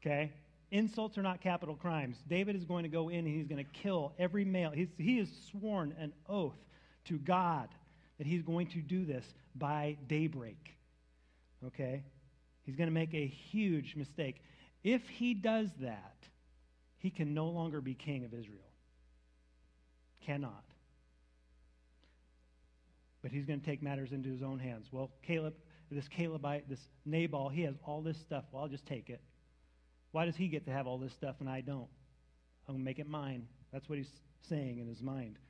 [0.00, 0.32] Okay?
[0.70, 2.16] insults are not capital crimes.
[2.28, 4.70] David is going to go in and he's going to kill every male.
[4.70, 6.58] He's, he has sworn an oath
[7.06, 7.68] to God
[8.18, 10.74] that he's going to do this by daybreak.
[11.66, 12.02] Okay?
[12.64, 14.42] He's going to make a huge mistake.
[14.82, 16.14] If he does that,
[16.98, 18.60] he can no longer be king of Israel.
[20.24, 20.64] Cannot.
[23.26, 24.86] But he's going to take matters into his own hands.
[24.92, 25.54] Well, Caleb,
[25.90, 28.44] this Calebite, this Nabal, he has all this stuff.
[28.52, 29.20] Well, I'll just take it.
[30.12, 31.88] Why does he get to have all this stuff and I don't?
[32.68, 33.48] I'm going to make it mine.
[33.72, 34.12] That's what he's
[34.48, 35.40] saying in his mind.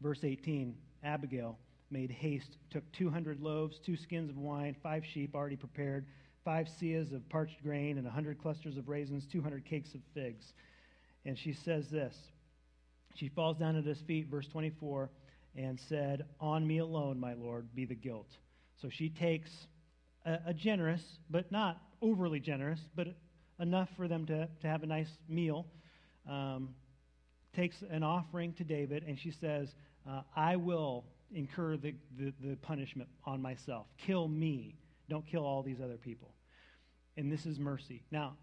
[0.00, 0.74] Verse 18
[1.04, 1.58] Abigail
[1.90, 6.06] made haste, took 200 loaves, two skins of wine, five sheep already prepared,
[6.42, 10.54] five seahs of parched grain, and a 100 clusters of raisins, 200 cakes of figs.
[11.26, 12.16] And she says this.
[13.14, 15.10] She falls down at his feet, verse 24,
[15.56, 18.30] and said, On me alone, my Lord, be the guilt.
[18.80, 19.50] So she takes
[20.24, 23.08] a, a generous, but not overly generous, but
[23.58, 25.66] enough for them to, to have a nice meal,
[26.28, 26.70] um,
[27.54, 29.74] takes an offering to David, and she says,
[30.08, 33.86] uh, I will incur the, the, the punishment on myself.
[33.98, 34.76] Kill me.
[35.08, 36.32] Don't kill all these other people.
[37.16, 38.02] And this is mercy.
[38.10, 38.36] Now,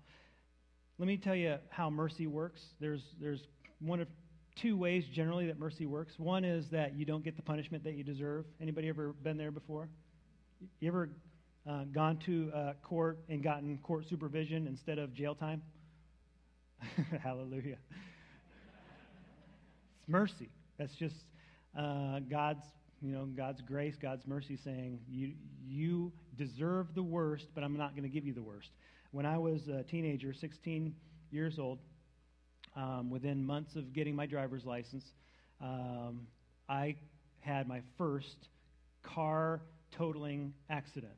[0.99, 2.61] let me tell you how mercy works.
[2.79, 3.47] There's, there's
[3.79, 4.07] one of
[4.61, 6.13] two ways generally that mercy works.
[6.17, 8.45] One is that you don't get the punishment that you deserve.
[8.61, 9.89] Anybody ever been there before?
[10.79, 11.09] You ever
[11.69, 15.61] uh, gone to uh, court and gotten court supervision instead of jail time?
[17.23, 17.77] Hallelujah.
[19.99, 20.49] It's mercy.
[20.77, 21.15] That's just
[21.77, 22.63] uh, God's,
[23.01, 25.33] you know, God's grace, God's mercy, saying you
[25.67, 28.69] you deserve the worst, but I'm not going to give you the worst.
[29.11, 30.95] When I was a teenager, 16
[31.31, 31.79] years old,
[32.77, 35.03] um, within months of getting my driver's license,
[35.61, 36.27] um,
[36.69, 36.95] I
[37.39, 38.49] had my first
[39.03, 39.61] car
[39.97, 41.13] totaling accident.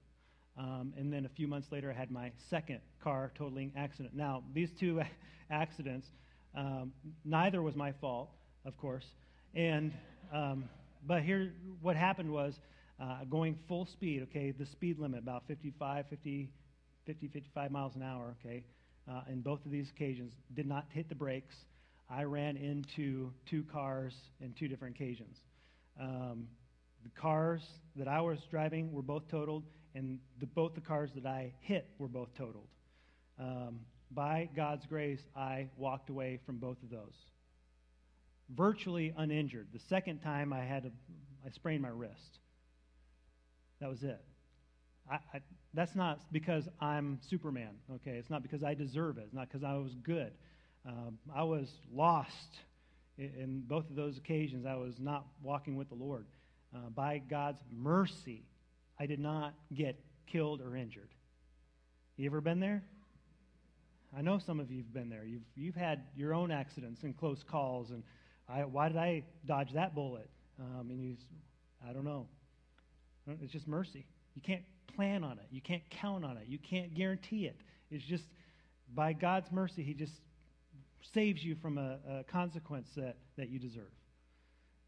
[0.58, 4.15] Um, and then a few months later, I had my second car totaling accident.
[4.15, 5.02] Now, these two
[5.52, 6.08] accidents,
[6.56, 6.91] um,
[7.26, 8.30] neither was my fault,
[8.65, 9.06] of course.
[9.54, 9.93] And,
[10.34, 10.69] um,
[11.06, 12.54] but here, what happened was
[13.02, 16.50] uh, going full speed, okay, the speed limit, about 55, 50,
[17.06, 18.63] 50 55 miles an hour, okay,
[19.07, 21.55] uh, in both of these occasions, did not hit the brakes.
[22.09, 25.38] I ran into two cars in two different occasions.
[25.99, 26.47] Um,
[27.03, 27.62] the cars
[27.95, 29.63] that I was driving were both totaled,
[29.95, 32.67] and the, both the cars that I hit were both totaled.
[33.39, 33.79] Um,
[34.12, 37.13] by God's grace, I walked away from both of those,
[38.55, 39.67] virtually uninjured.
[39.71, 40.91] The second time, I had a,
[41.45, 42.39] I sprained my wrist.
[43.79, 44.21] That was it.
[45.09, 45.39] I, I,
[45.73, 47.75] that's not because I'm Superman.
[47.95, 49.23] Okay, it's not because I deserve it.
[49.25, 50.32] It's not because I was good.
[50.86, 52.60] Um, I was lost
[53.17, 54.65] in, in both of those occasions.
[54.65, 56.25] I was not walking with the Lord
[56.75, 58.43] uh, by God's mercy,
[58.99, 61.10] I did not get killed or injured.
[62.17, 62.84] You ever been there?
[64.15, 65.23] I know some of you have been there.
[65.23, 68.03] You've, you've had your own accidents and close calls, and
[68.47, 70.29] I, why did I dodge that bullet?
[70.60, 71.15] Um, and you,
[71.88, 72.27] I don't know.
[73.41, 74.05] It's just mercy.
[74.36, 74.63] You can't
[74.95, 75.47] plan on it.
[75.52, 76.43] You can't count on it.
[76.47, 77.62] You can't guarantee it.
[77.91, 78.23] It's just
[78.93, 80.13] by God's mercy, He just
[81.13, 83.91] saves you from a, a consequence that, that you deserve.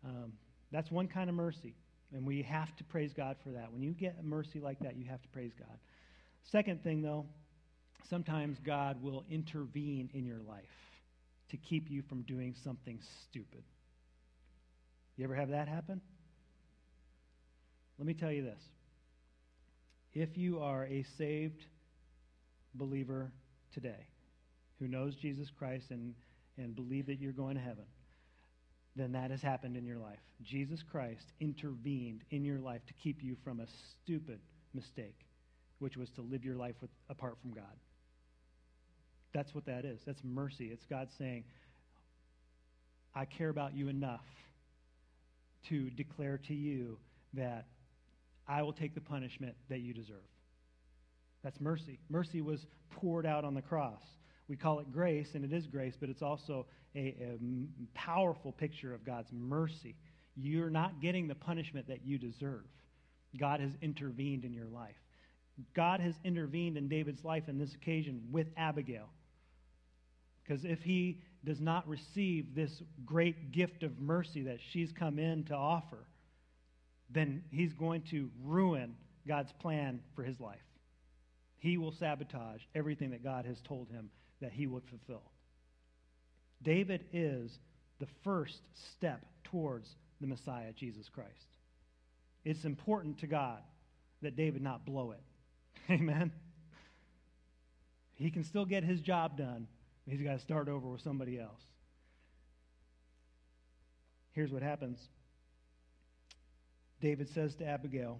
[0.06, 0.34] Um,
[0.72, 1.76] that's one kind of mercy.
[2.14, 3.72] And we have to praise God for that.
[3.72, 5.78] When you get a mercy like that, you have to praise God.
[6.52, 7.26] Second thing, though,
[8.10, 10.64] sometimes God will intervene in your life
[11.50, 13.64] to keep you from doing something stupid.
[15.16, 16.02] You ever have that happen?
[17.98, 18.60] Let me tell you this.
[20.13, 21.63] If you are a saved
[22.76, 23.32] believer
[23.74, 24.08] today
[24.80, 26.13] who knows Jesus Christ and,
[26.58, 27.86] and believe that you're going to heaven,
[28.95, 30.19] then that has happened in your life.
[30.43, 34.39] Jesus Christ intervened in your life to keep you from a stupid
[34.74, 35.26] mistake,
[35.80, 37.78] which was to live your life with, apart from God.
[39.34, 40.02] That's what that is.
[40.06, 40.71] That's mercy.
[40.74, 41.45] It's God saying,
[43.15, 44.26] I care about you enough
[45.69, 46.97] to declare to you
[47.34, 47.67] that
[48.52, 50.28] I will take the punishment that you deserve.
[51.42, 52.00] That's mercy.
[52.10, 54.04] Mercy was poured out on the cross.
[54.50, 57.38] We call it grace, and it is grace, but it's also a, a
[57.94, 59.96] powerful picture of God's mercy.
[60.36, 62.65] You're not getting the punishment that you deserve.
[63.40, 64.98] God has intervened in your life.
[65.73, 69.08] God has intervened in David's life in this occasion with Abigail.
[70.44, 75.46] Because if he does not receive this great gift of mercy that she's come in
[75.46, 76.06] to offer,
[77.14, 78.96] then he's going to ruin
[79.28, 80.60] God's plan for his life.
[81.58, 84.10] He will sabotage everything that God has told him
[84.42, 85.24] that he would fulfill.
[86.64, 87.52] David is
[88.00, 88.60] the first
[88.96, 89.88] step towards
[90.20, 91.30] the Messiah, Jesus Christ.
[92.44, 93.60] It's important to God
[94.22, 95.22] that David not blow it.
[95.92, 96.32] Amen.
[98.16, 99.68] He can still get his job done.
[100.08, 101.62] He's got to start over with somebody else.
[104.34, 105.00] Here's what happens
[107.02, 108.19] David says to Abigail,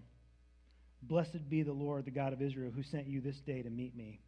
[1.04, 3.96] Blessed be the Lord, the God of Israel, who sent you this day to meet
[3.96, 4.20] me.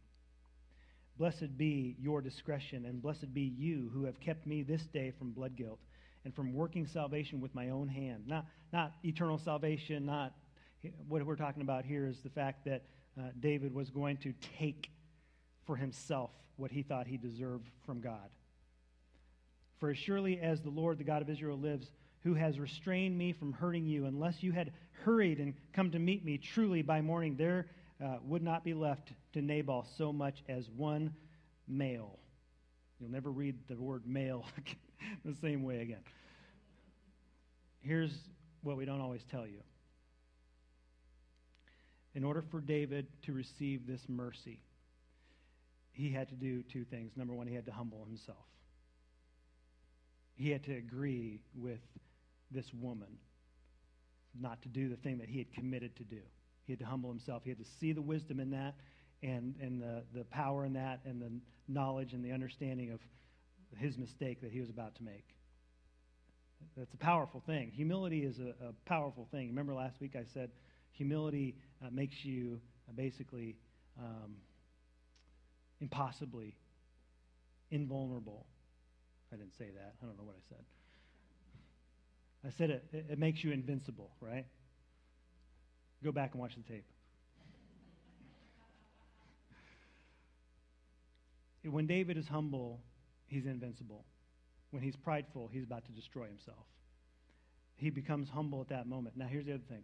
[1.18, 5.30] Blessed be your discretion, and blessed be you who have kept me this day from
[5.30, 5.78] blood guilt
[6.24, 8.24] and from working salvation with my own hand.
[8.26, 10.32] Not, not eternal salvation, not
[11.08, 12.82] what we're talking about here is the fact that
[13.18, 14.90] uh, David was going to take
[15.66, 18.30] for himself what he thought he deserved from God.
[19.78, 21.90] For as surely as the Lord, the God of Israel, lives,
[22.24, 24.72] who has restrained me from hurting you, unless you had
[25.04, 27.66] hurried and come to meet me, truly by morning there
[28.02, 31.12] uh, would not be left to Nabal so much as one
[31.68, 32.18] male.
[32.98, 34.46] You'll never read the word male
[35.24, 36.00] the same way again.
[37.80, 38.16] Here's
[38.62, 39.60] what we don't always tell you.
[42.14, 44.60] In order for David to receive this mercy,
[45.92, 47.12] he had to do two things.
[47.16, 48.46] Number one, he had to humble himself.
[50.36, 51.80] He had to agree with
[52.54, 53.18] this woman
[54.38, 56.20] not to do the thing that he had committed to do.
[56.64, 57.42] He had to humble himself.
[57.44, 58.74] He had to see the wisdom in that
[59.22, 61.30] and, and the, the power in that and the
[61.68, 63.00] knowledge and the understanding of
[63.78, 65.26] his mistake that he was about to make.
[66.76, 67.70] That's a powerful thing.
[67.74, 69.48] Humility is a, a powerful thing.
[69.48, 70.50] Remember last week I said
[70.92, 73.56] humility uh, makes you uh, basically
[73.98, 74.36] um,
[75.80, 76.54] impossibly
[77.70, 78.46] invulnerable.
[79.32, 79.94] I didn't say that.
[80.02, 80.64] I don't know what I said.
[82.46, 84.46] I said it, it, it makes you invincible, right?
[86.02, 86.84] Go back and watch the tape.
[91.70, 92.80] when David is humble,
[93.26, 94.04] he's invincible.
[94.70, 96.66] When he's prideful, he's about to destroy himself.
[97.76, 99.16] He becomes humble at that moment.
[99.16, 99.82] Now, here's the other thing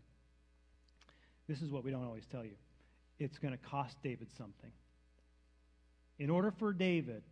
[1.49, 2.55] this is what we don't always tell you
[3.19, 4.71] it's going to cost David something.
[6.19, 7.23] In order for David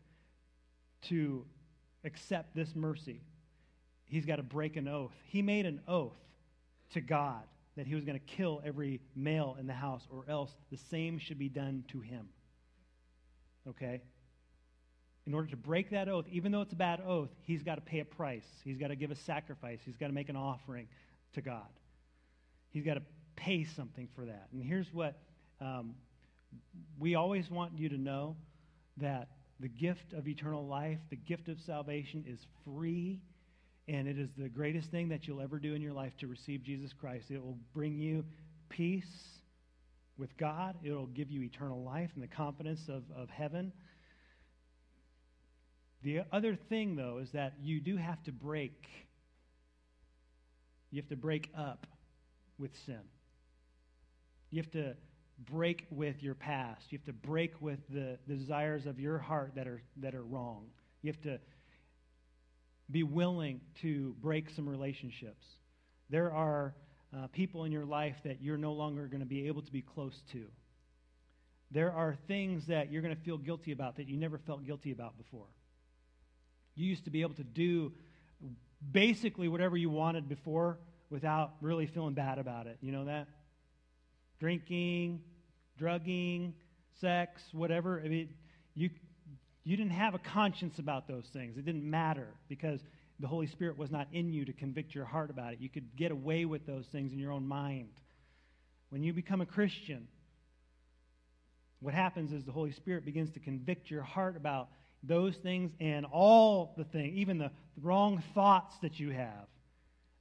[1.03, 1.45] to
[2.05, 3.20] accept this mercy,
[4.09, 5.13] he's got to break an oath.
[5.25, 6.17] He made an oath
[6.93, 7.43] to God
[7.77, 11.19] that he was going to kill every male in the house, or else the same
[11.19, 12.29] should be done to him.
[13.69, 14.03] Okay?
[15.27, 17.81] In order to break that oath, even though it's a bad oath, he's got to
[17.81, 18.47] pay a price.
[18.65, 19.79] He's got to give a sacrifice.
[19.85, 20.89] He's got to make an offering
[21.35, 21.69] to God.
[22.71, 23.03] He's got to
[23.37, 24.49] pay something for that.
[24.53, 25.17] And here's what
[25.61, 25.95] um,
[26.99, 28.37] we always want you to know
[28.97, 29.29] that
[29.61, 33.21] the gift of eternal life, the gift of salvation, is free
[33.89, 36.62] and it is the greatest thing that you'll ever do in your life to receive
[36.62, 37.30] Jesus Christ.
[37.30, 38.24] It will bring you
[38.68, 39.07] peace
[40.18, 43.72] with God, it will give you eternal life and the confidence of, of heaven.
[46.03, 48.86] The other thing, though, is that you do have to break.
[50.91, 51.86] You have to break up
[52.59, 53.01] with sin.
[54.51, 54.95] You have to
[55.51, 56.86] break with your past.
[56.91, 60.24] You have to break with the, the desires of your heart that are, that are
[60.24, 60.66] wrong.
[61.03, 61.39] You have to
[62.91, 65.45] be willing to break some relationships.
[66.11, 66.74] There are
[67.16, 69.82] uh, people in your life that you're no longer going to be able to be
[69.82, 70.45] close to.
[71.70, 74.91] There are things that you're going to feel guilty about that you never felt guilty
[74.91, 75.47] about before.
[76.74, 77.93] You used to be able to do
[78.93, 80.78] basically whatever you wanted before
[81.11, 82.78] without really feeling bad about it.
[82.80, 83.28] You know that?
[84.41, 85.20] Drinking,
[85.76, 86.55] drugging,
[87.01, 88.01] sex, whatever.
[88.05, 88.28] I mean,
[88.74, 88.91] you,
[89.69, 91.59] you didn't have a conscience about those things.
[91.59, 92.81] It didn't matter because
[93.21, 95.61] the Holy Spirit was not in you to convict your heart about it.
[95.61, 97.91] You could get away with those things in your own mind.
[98.89, 100.09] When you become a Christian,
[101.81, 104.69] what happens is the Holy Spirit begins to convict your heart about
[105.03, 107.51] those things and all the things, even the,
[107.83, 109.47] wrong thoughts that you have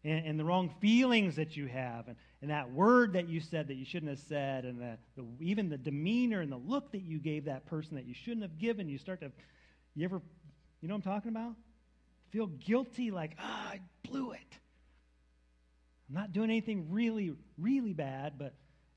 [0.08, 3.68] and, and, the wrong feelings that you have and, and that word that you said
[3.68, 7.02] that you shouldn't have said, and the, the, even the demeanor and the look that
[7.02, 9.32] you gave that person that you shouldn't have given, you start to,
[9.96, 10.22] you ever,
[10.82, 11.54] you know what I'm talking about?
[12.32, 14.40] Feel guilty, like, ah, oh, I blew it.
[16.10, 18.54] I'm not doing anything really, really bad, but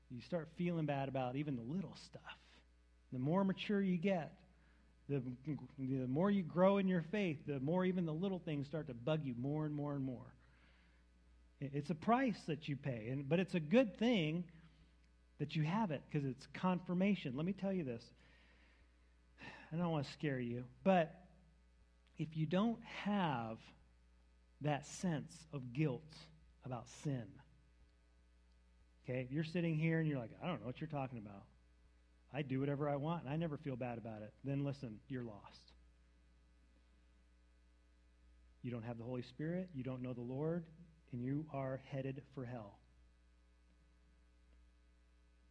[0.09, 2.21] you start feeling bad about even the little stuff.
[3.11, 4.33] The more mature you get,
[5.09, 5.21] the,
[5.77, 8.93] the more you grow in your faith, the more even the little things start to
[8.93, 10.33] bug you more and more and more.
[11.61, 14.45] It's a price that you pay, and, but it's a good thing
[15.37, 17.33] that you have it because it's confirmation.
[17.35, 18.03] Let me tell you this.
[19.71, 21.15] I don't want to scare you, but
[22.17, 23.59] if you don't have
[24.61, 26.15] that sense of guilt
[26.65, 27.25] about sin,
[29.03, 31.43] okay, if you're sitting here and you're like, I don't know what you're talking about.
[32.33, 34.33] I do whatever I want and I never feel bad about it.
[34.43, 35.73] Then listen, you're lost.
[38.63, 39.69] You don't have the Holy Spirit.
[39.73, 40.63] You don't know the Lord
[41.11, 42.77] and you are headed for hell.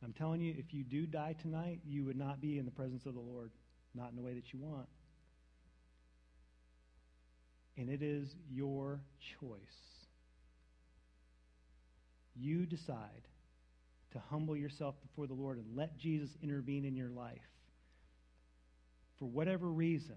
[0.02, 3.04] I'm telling you, if you do die tonight, you would not be in the presence
[3.06, 3.50] of the Lord.
[3.92, 4.86] not in the way that you want.
[7.76, 9.00] And it is your
[9.40, 9.58] choice.
[12.36, 13.26] You decide
[14.12, 17.38] to humble yourself before the Lord and let Jesus intervene in your life.
[19.18, 20.16] For whatever reason,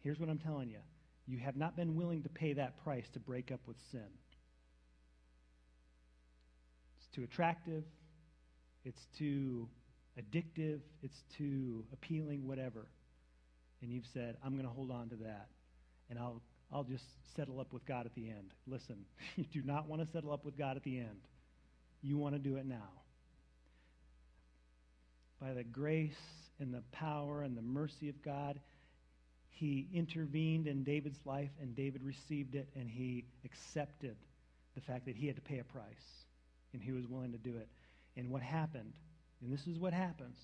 [0.00, 0.78] here's what I'm telling you
[1.26, 4.08] you have not been willing to pay that price to break up with sin.
[7.14, 7.84] Too attractive,
[8.84, 9.68] it's too
[10.18, 12.88] addictive, it's too appealing, whatever.
[13.82, 15.48] And you've said, I'm going to hold on to that,
[16.08, 16.42] and I'll,
[16.72, 17.04] I'll just
[17.34, 18.52] settle up with God at the end.
[18.66, 19.04] Listen,
[19.36, 21.20] you do not want to settle up with God at the end.
[22.02, 22.88] You want to do it now.
[25.40, 26.12] By the grace
[26.58, 28.60] and the power and the mercy of God,
[29.48, 34.16] he intervened in David's life, and David received it, and he accepted
[34.74, 36.24] the fact that he had to pay a price,
[36.72, 37.68] and he was willing to do it.
[38.16, 38.92] And what happened,
[39.42, 40.38] and this is what happens,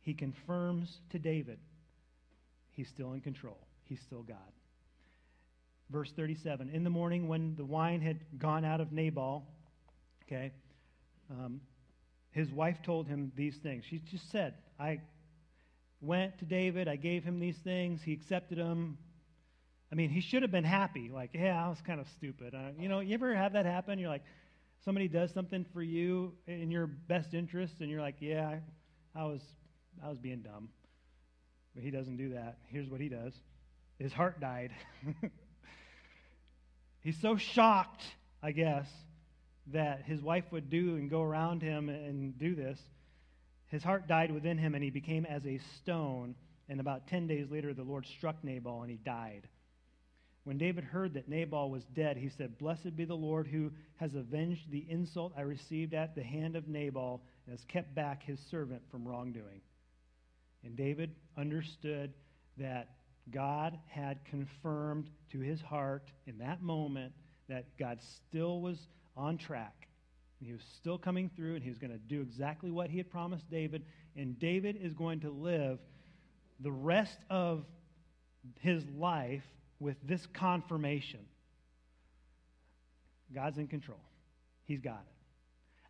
[0.00, 1.58] he confirms to David
[2.70, 4.36] he's still in control, he's still God.
[5.90, 9.44] Verse 37 In the morning, when the wine had gone out of Nabal,
[10.26, 10.52] okay,
[11.30, 11.60] um,
[12.30, 13.84] his wife told him these things.
[13.88, 15.00] She just said, I
[16.00, 16.88] went to David.
[16.88, 18.00] I gave him these things.
[18.02, 18.98] He accepted them.
[19.90, 21.10] I mean, he should have been happy.
[21.12, 22.54] Like, yeah, I was kind of stupid.
[22.54, 23.98] Uh, you know, you ever have that happen?
[23.98, 24.24] You're like,
[24.84, 28.58] somebody does something for you in your best interest, and you're like, yeah,
[29.14, 29.42] I, I was,
[30.04, 30.68] I was being dumb.
[31.74, 32.58] But he doesn't do that.
[32.68, 33.34] Here's what he does.
[33.98, 34.70] His heart died.
[37.00, 38.02] He's so shocked,
[38.42, 38.88] I guess,
[39.68, 42.78] that his wife would do and go around him and do this
[43.68, 46.34] his heart died within him, and he became as a stone.
[46.68, 49.46] And about ten days later, the Lord struck Nabal, and he died.
[50.48, 54.14] When David heard that Nabal was dead, he said, Blessed be the Lord who has
[54.14, 58.40] avenged the insult I received at the hand of Nabal and has kept back his
[58.50, 59.60] servant from wrongdoing.
[60.64, 62.14] And David understood
[62.56, 62.96] that
[63.30, 67.12] God had confirmed to his heart in that moment
[67.48, 69.88] that God still was on track
[70.40, 73.10] he was still coming through, and he was going to do exactly what he had
[73.10, 73.84] promised David.
[74.16, 75.80] And David is going to live
[76.60, 77.64] the rest of
[78.60, 79.42] his life
[79.80, 81.20] with this confirmation
[83.34, 84.00] God's in control,
[84.64, 85.18] He's got it.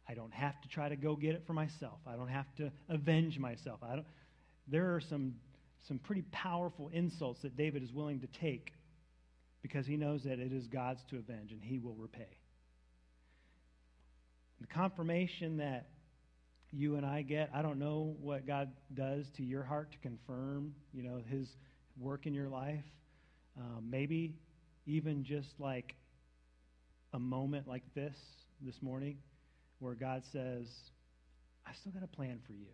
[0.09, 1.99] I don't have to try to go get it for myself.
[2.07, 3.80] I don't have to avenge myself.
[3.82, 4.07] I don't,
[4.66, 5.34] there are some,
[5.86, 8.72] some pretty powerful insults that David is willing to take
[9.61, 12.39] because he knows that it is God's to avenge and he will repay.
[14.61, 15.89] The confirmation that
[16.72, 20.74] you and I get, I don't know what God does to your heart to confirm,
[20.93, 21.49] you know, his
[21.99, 22.84] work in your life.
[23.59, 24.36] Um, maybe
[24.86, 25.94] even just like
[27.12, 28.16] a moment like this
[28.61, 29.18] this morning
[29.80, 30.66] where God says,
[31.66, 32.68] I still got a plan for you.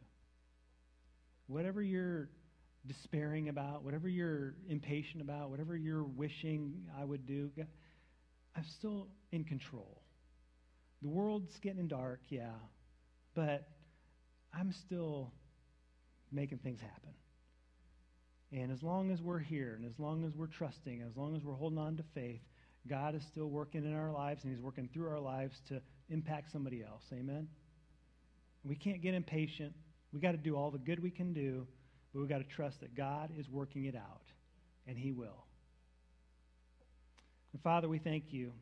[1.47, 2.29] Whatever you're
[2.87, 7.51] despairing about, whatever you're impatient about, whatever you're wishing I would do,
[8.57, 10.03] I'm still in control.
[11.03, 12.53] The world's getting dark, yeah,
[13.35, 13.69] but
[14.53, 15.33] I'm still
[16.31, 17.11] making things happen.
[18.55, 21.43] And as long as we're here, and as long as we're trusting, as long as
[21.43, 22.41] we're holding on to faith,
[22.89, 26.53] God is still working in our lives, and He's working through our lives to impact
[26.53, 27.03] somebody else.
[27.13, 27.49] Amen?
[28.65, 29.75] We can't get impatient.
[30.13, 31.67] We got to do all the good we can do,
[32.15, 34.23] but we got to trust that God is working it out,
[34.87, 35.45] and He will.
[37.53, 38.53] And Father, we thank you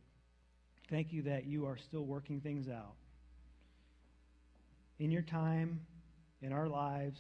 [0.93, 2.93] Thank you that you are still working things out.
[4.99, 5.81] In your time,
[6.43, 7.19] in our lives,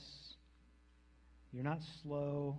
[1.53, 2.59] you're not slow.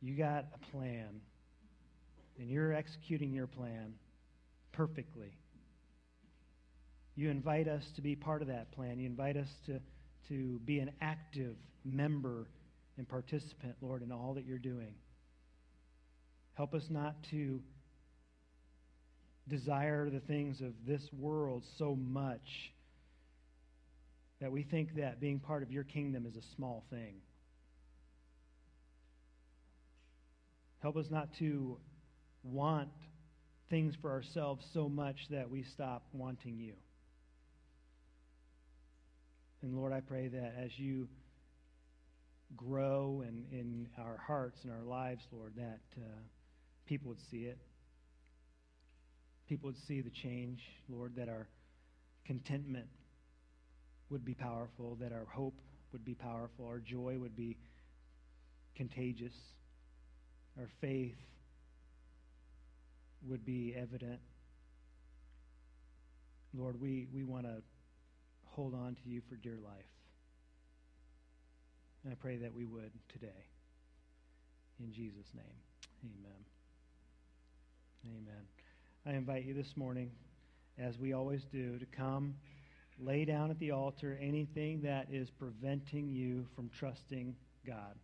[0.00, 1.20] You got a plan,
[2.38, 3.94] and you're executing your plan
[4.72, 5.38] perfectly.
[7.14, 8.98] You invite us to be part of that plan.
[8.98, 9.80] You invite us to,
[10.28, 12.48] to be an active member
[12.96, 14.94] and participant, Lord, in all that you're doing.
[16.54, 17.60] Help us not to
[19.48, 22.72] desire the things of this world so much
[24.42, 27.14] that we think that being part of your kingdom is a small thing.
[30.80, 31.78] Help us not to
[32.42, 32.90] want
[33.70, 36.74] things for ourselves so much that we stop wanting you.
[39.62, 41.08] And Lord, I pray that as you
[42.56, 46.20] grow in, in our hearts and our lives, Lord, that uh,
[46.84, 47.58] people would see it
[49.48, 51.46] people would see the change, Lord, that our
[52.24, 52.86] contentment
[54.12, 55.58] would be powerful, that our hope
[55.90, 57.56] would be powerful, our joy would be
[58.76, 59.34] contagious,
[60.58, 61.16] our faith
[63.26, 64.20] would be evident.
[66.54, 67.62] Lord, we, we want to
[68.44, 69.84] hold on to you for dear life.
[72.04, 73.46] And I pray that we would today.
[74.80, 75.44] In Jesus' name,
[76.04, 76.44] amen.
[78.04, 78.42] Amen.
[79.06, 80.10] I invite you this morning,
[80.78, 82.34] as we always do, to come
[82.98, 87.34] lay down at the altar anything that is preventing you from trusting
[87.66, 87.96] God.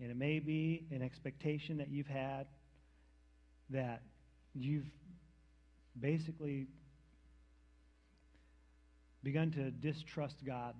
[0.00, 2.46] And it may be an expectation that you've had
[3.70, 4.02] that
[4.54, 4.86] you've
[5.98, 6.66] basically
[9.22, 10.74] begun to distrust God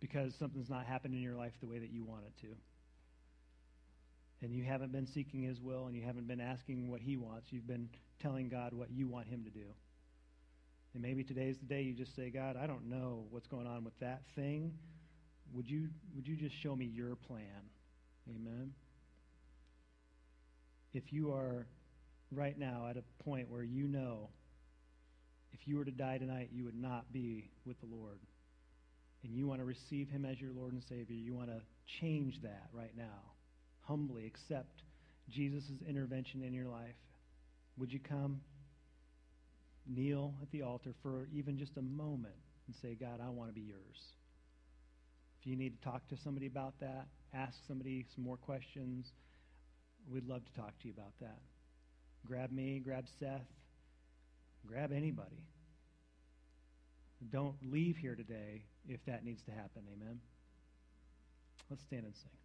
[0.00, 2.54] because something's not happened in your life the way that you want it to.
[4.42, 7.48] And you haven't been seeking His will and you haven't been asking what He wants.
[7.50, 9.66] You've been telling God what you want Him to do.
[10.94, 13.84] And maybe today's the day you just say, God, I don't know what's going on
[13.84, 14.72] with that thing.
[15.52, 17.70] Would you, would you just show me your plan?
[18.28, 18.72] Amen.
[20.92, 21.66] If you are
[22.32, 24.30] right now at a point where you know
[25.52, 28.20] if you were to die tonight, you would not be with the Lord,
[29.22, 31.60] and you want to receive Him as your Lord and Savior, you want to
[32.00, 33.34] change that right now.
[33.82, 34.82] Humbly accept
[35.28, 36.94] Jesus' intervention in your life.
[37.76, 38.40] Would you come?
[39.92, 42.34] Kneel at the altar for even just a moment
[42.66, 44.14] and say, God, I want to be yours.
[45.40, 49.12] If you need to talk to somebody about that, ask somebody some more questions,
[50.10, 51.38] we'd love to talk to you about that.
[52.26, 53.46] Grab me, grab Seth,
[54.66, 55.44] grab anybody.
[57.30, 59.82] Don't leave here today if that needs to happen.
[59.94, 60.20] Amen.
[61.68, 62.39] Let's stand and sing.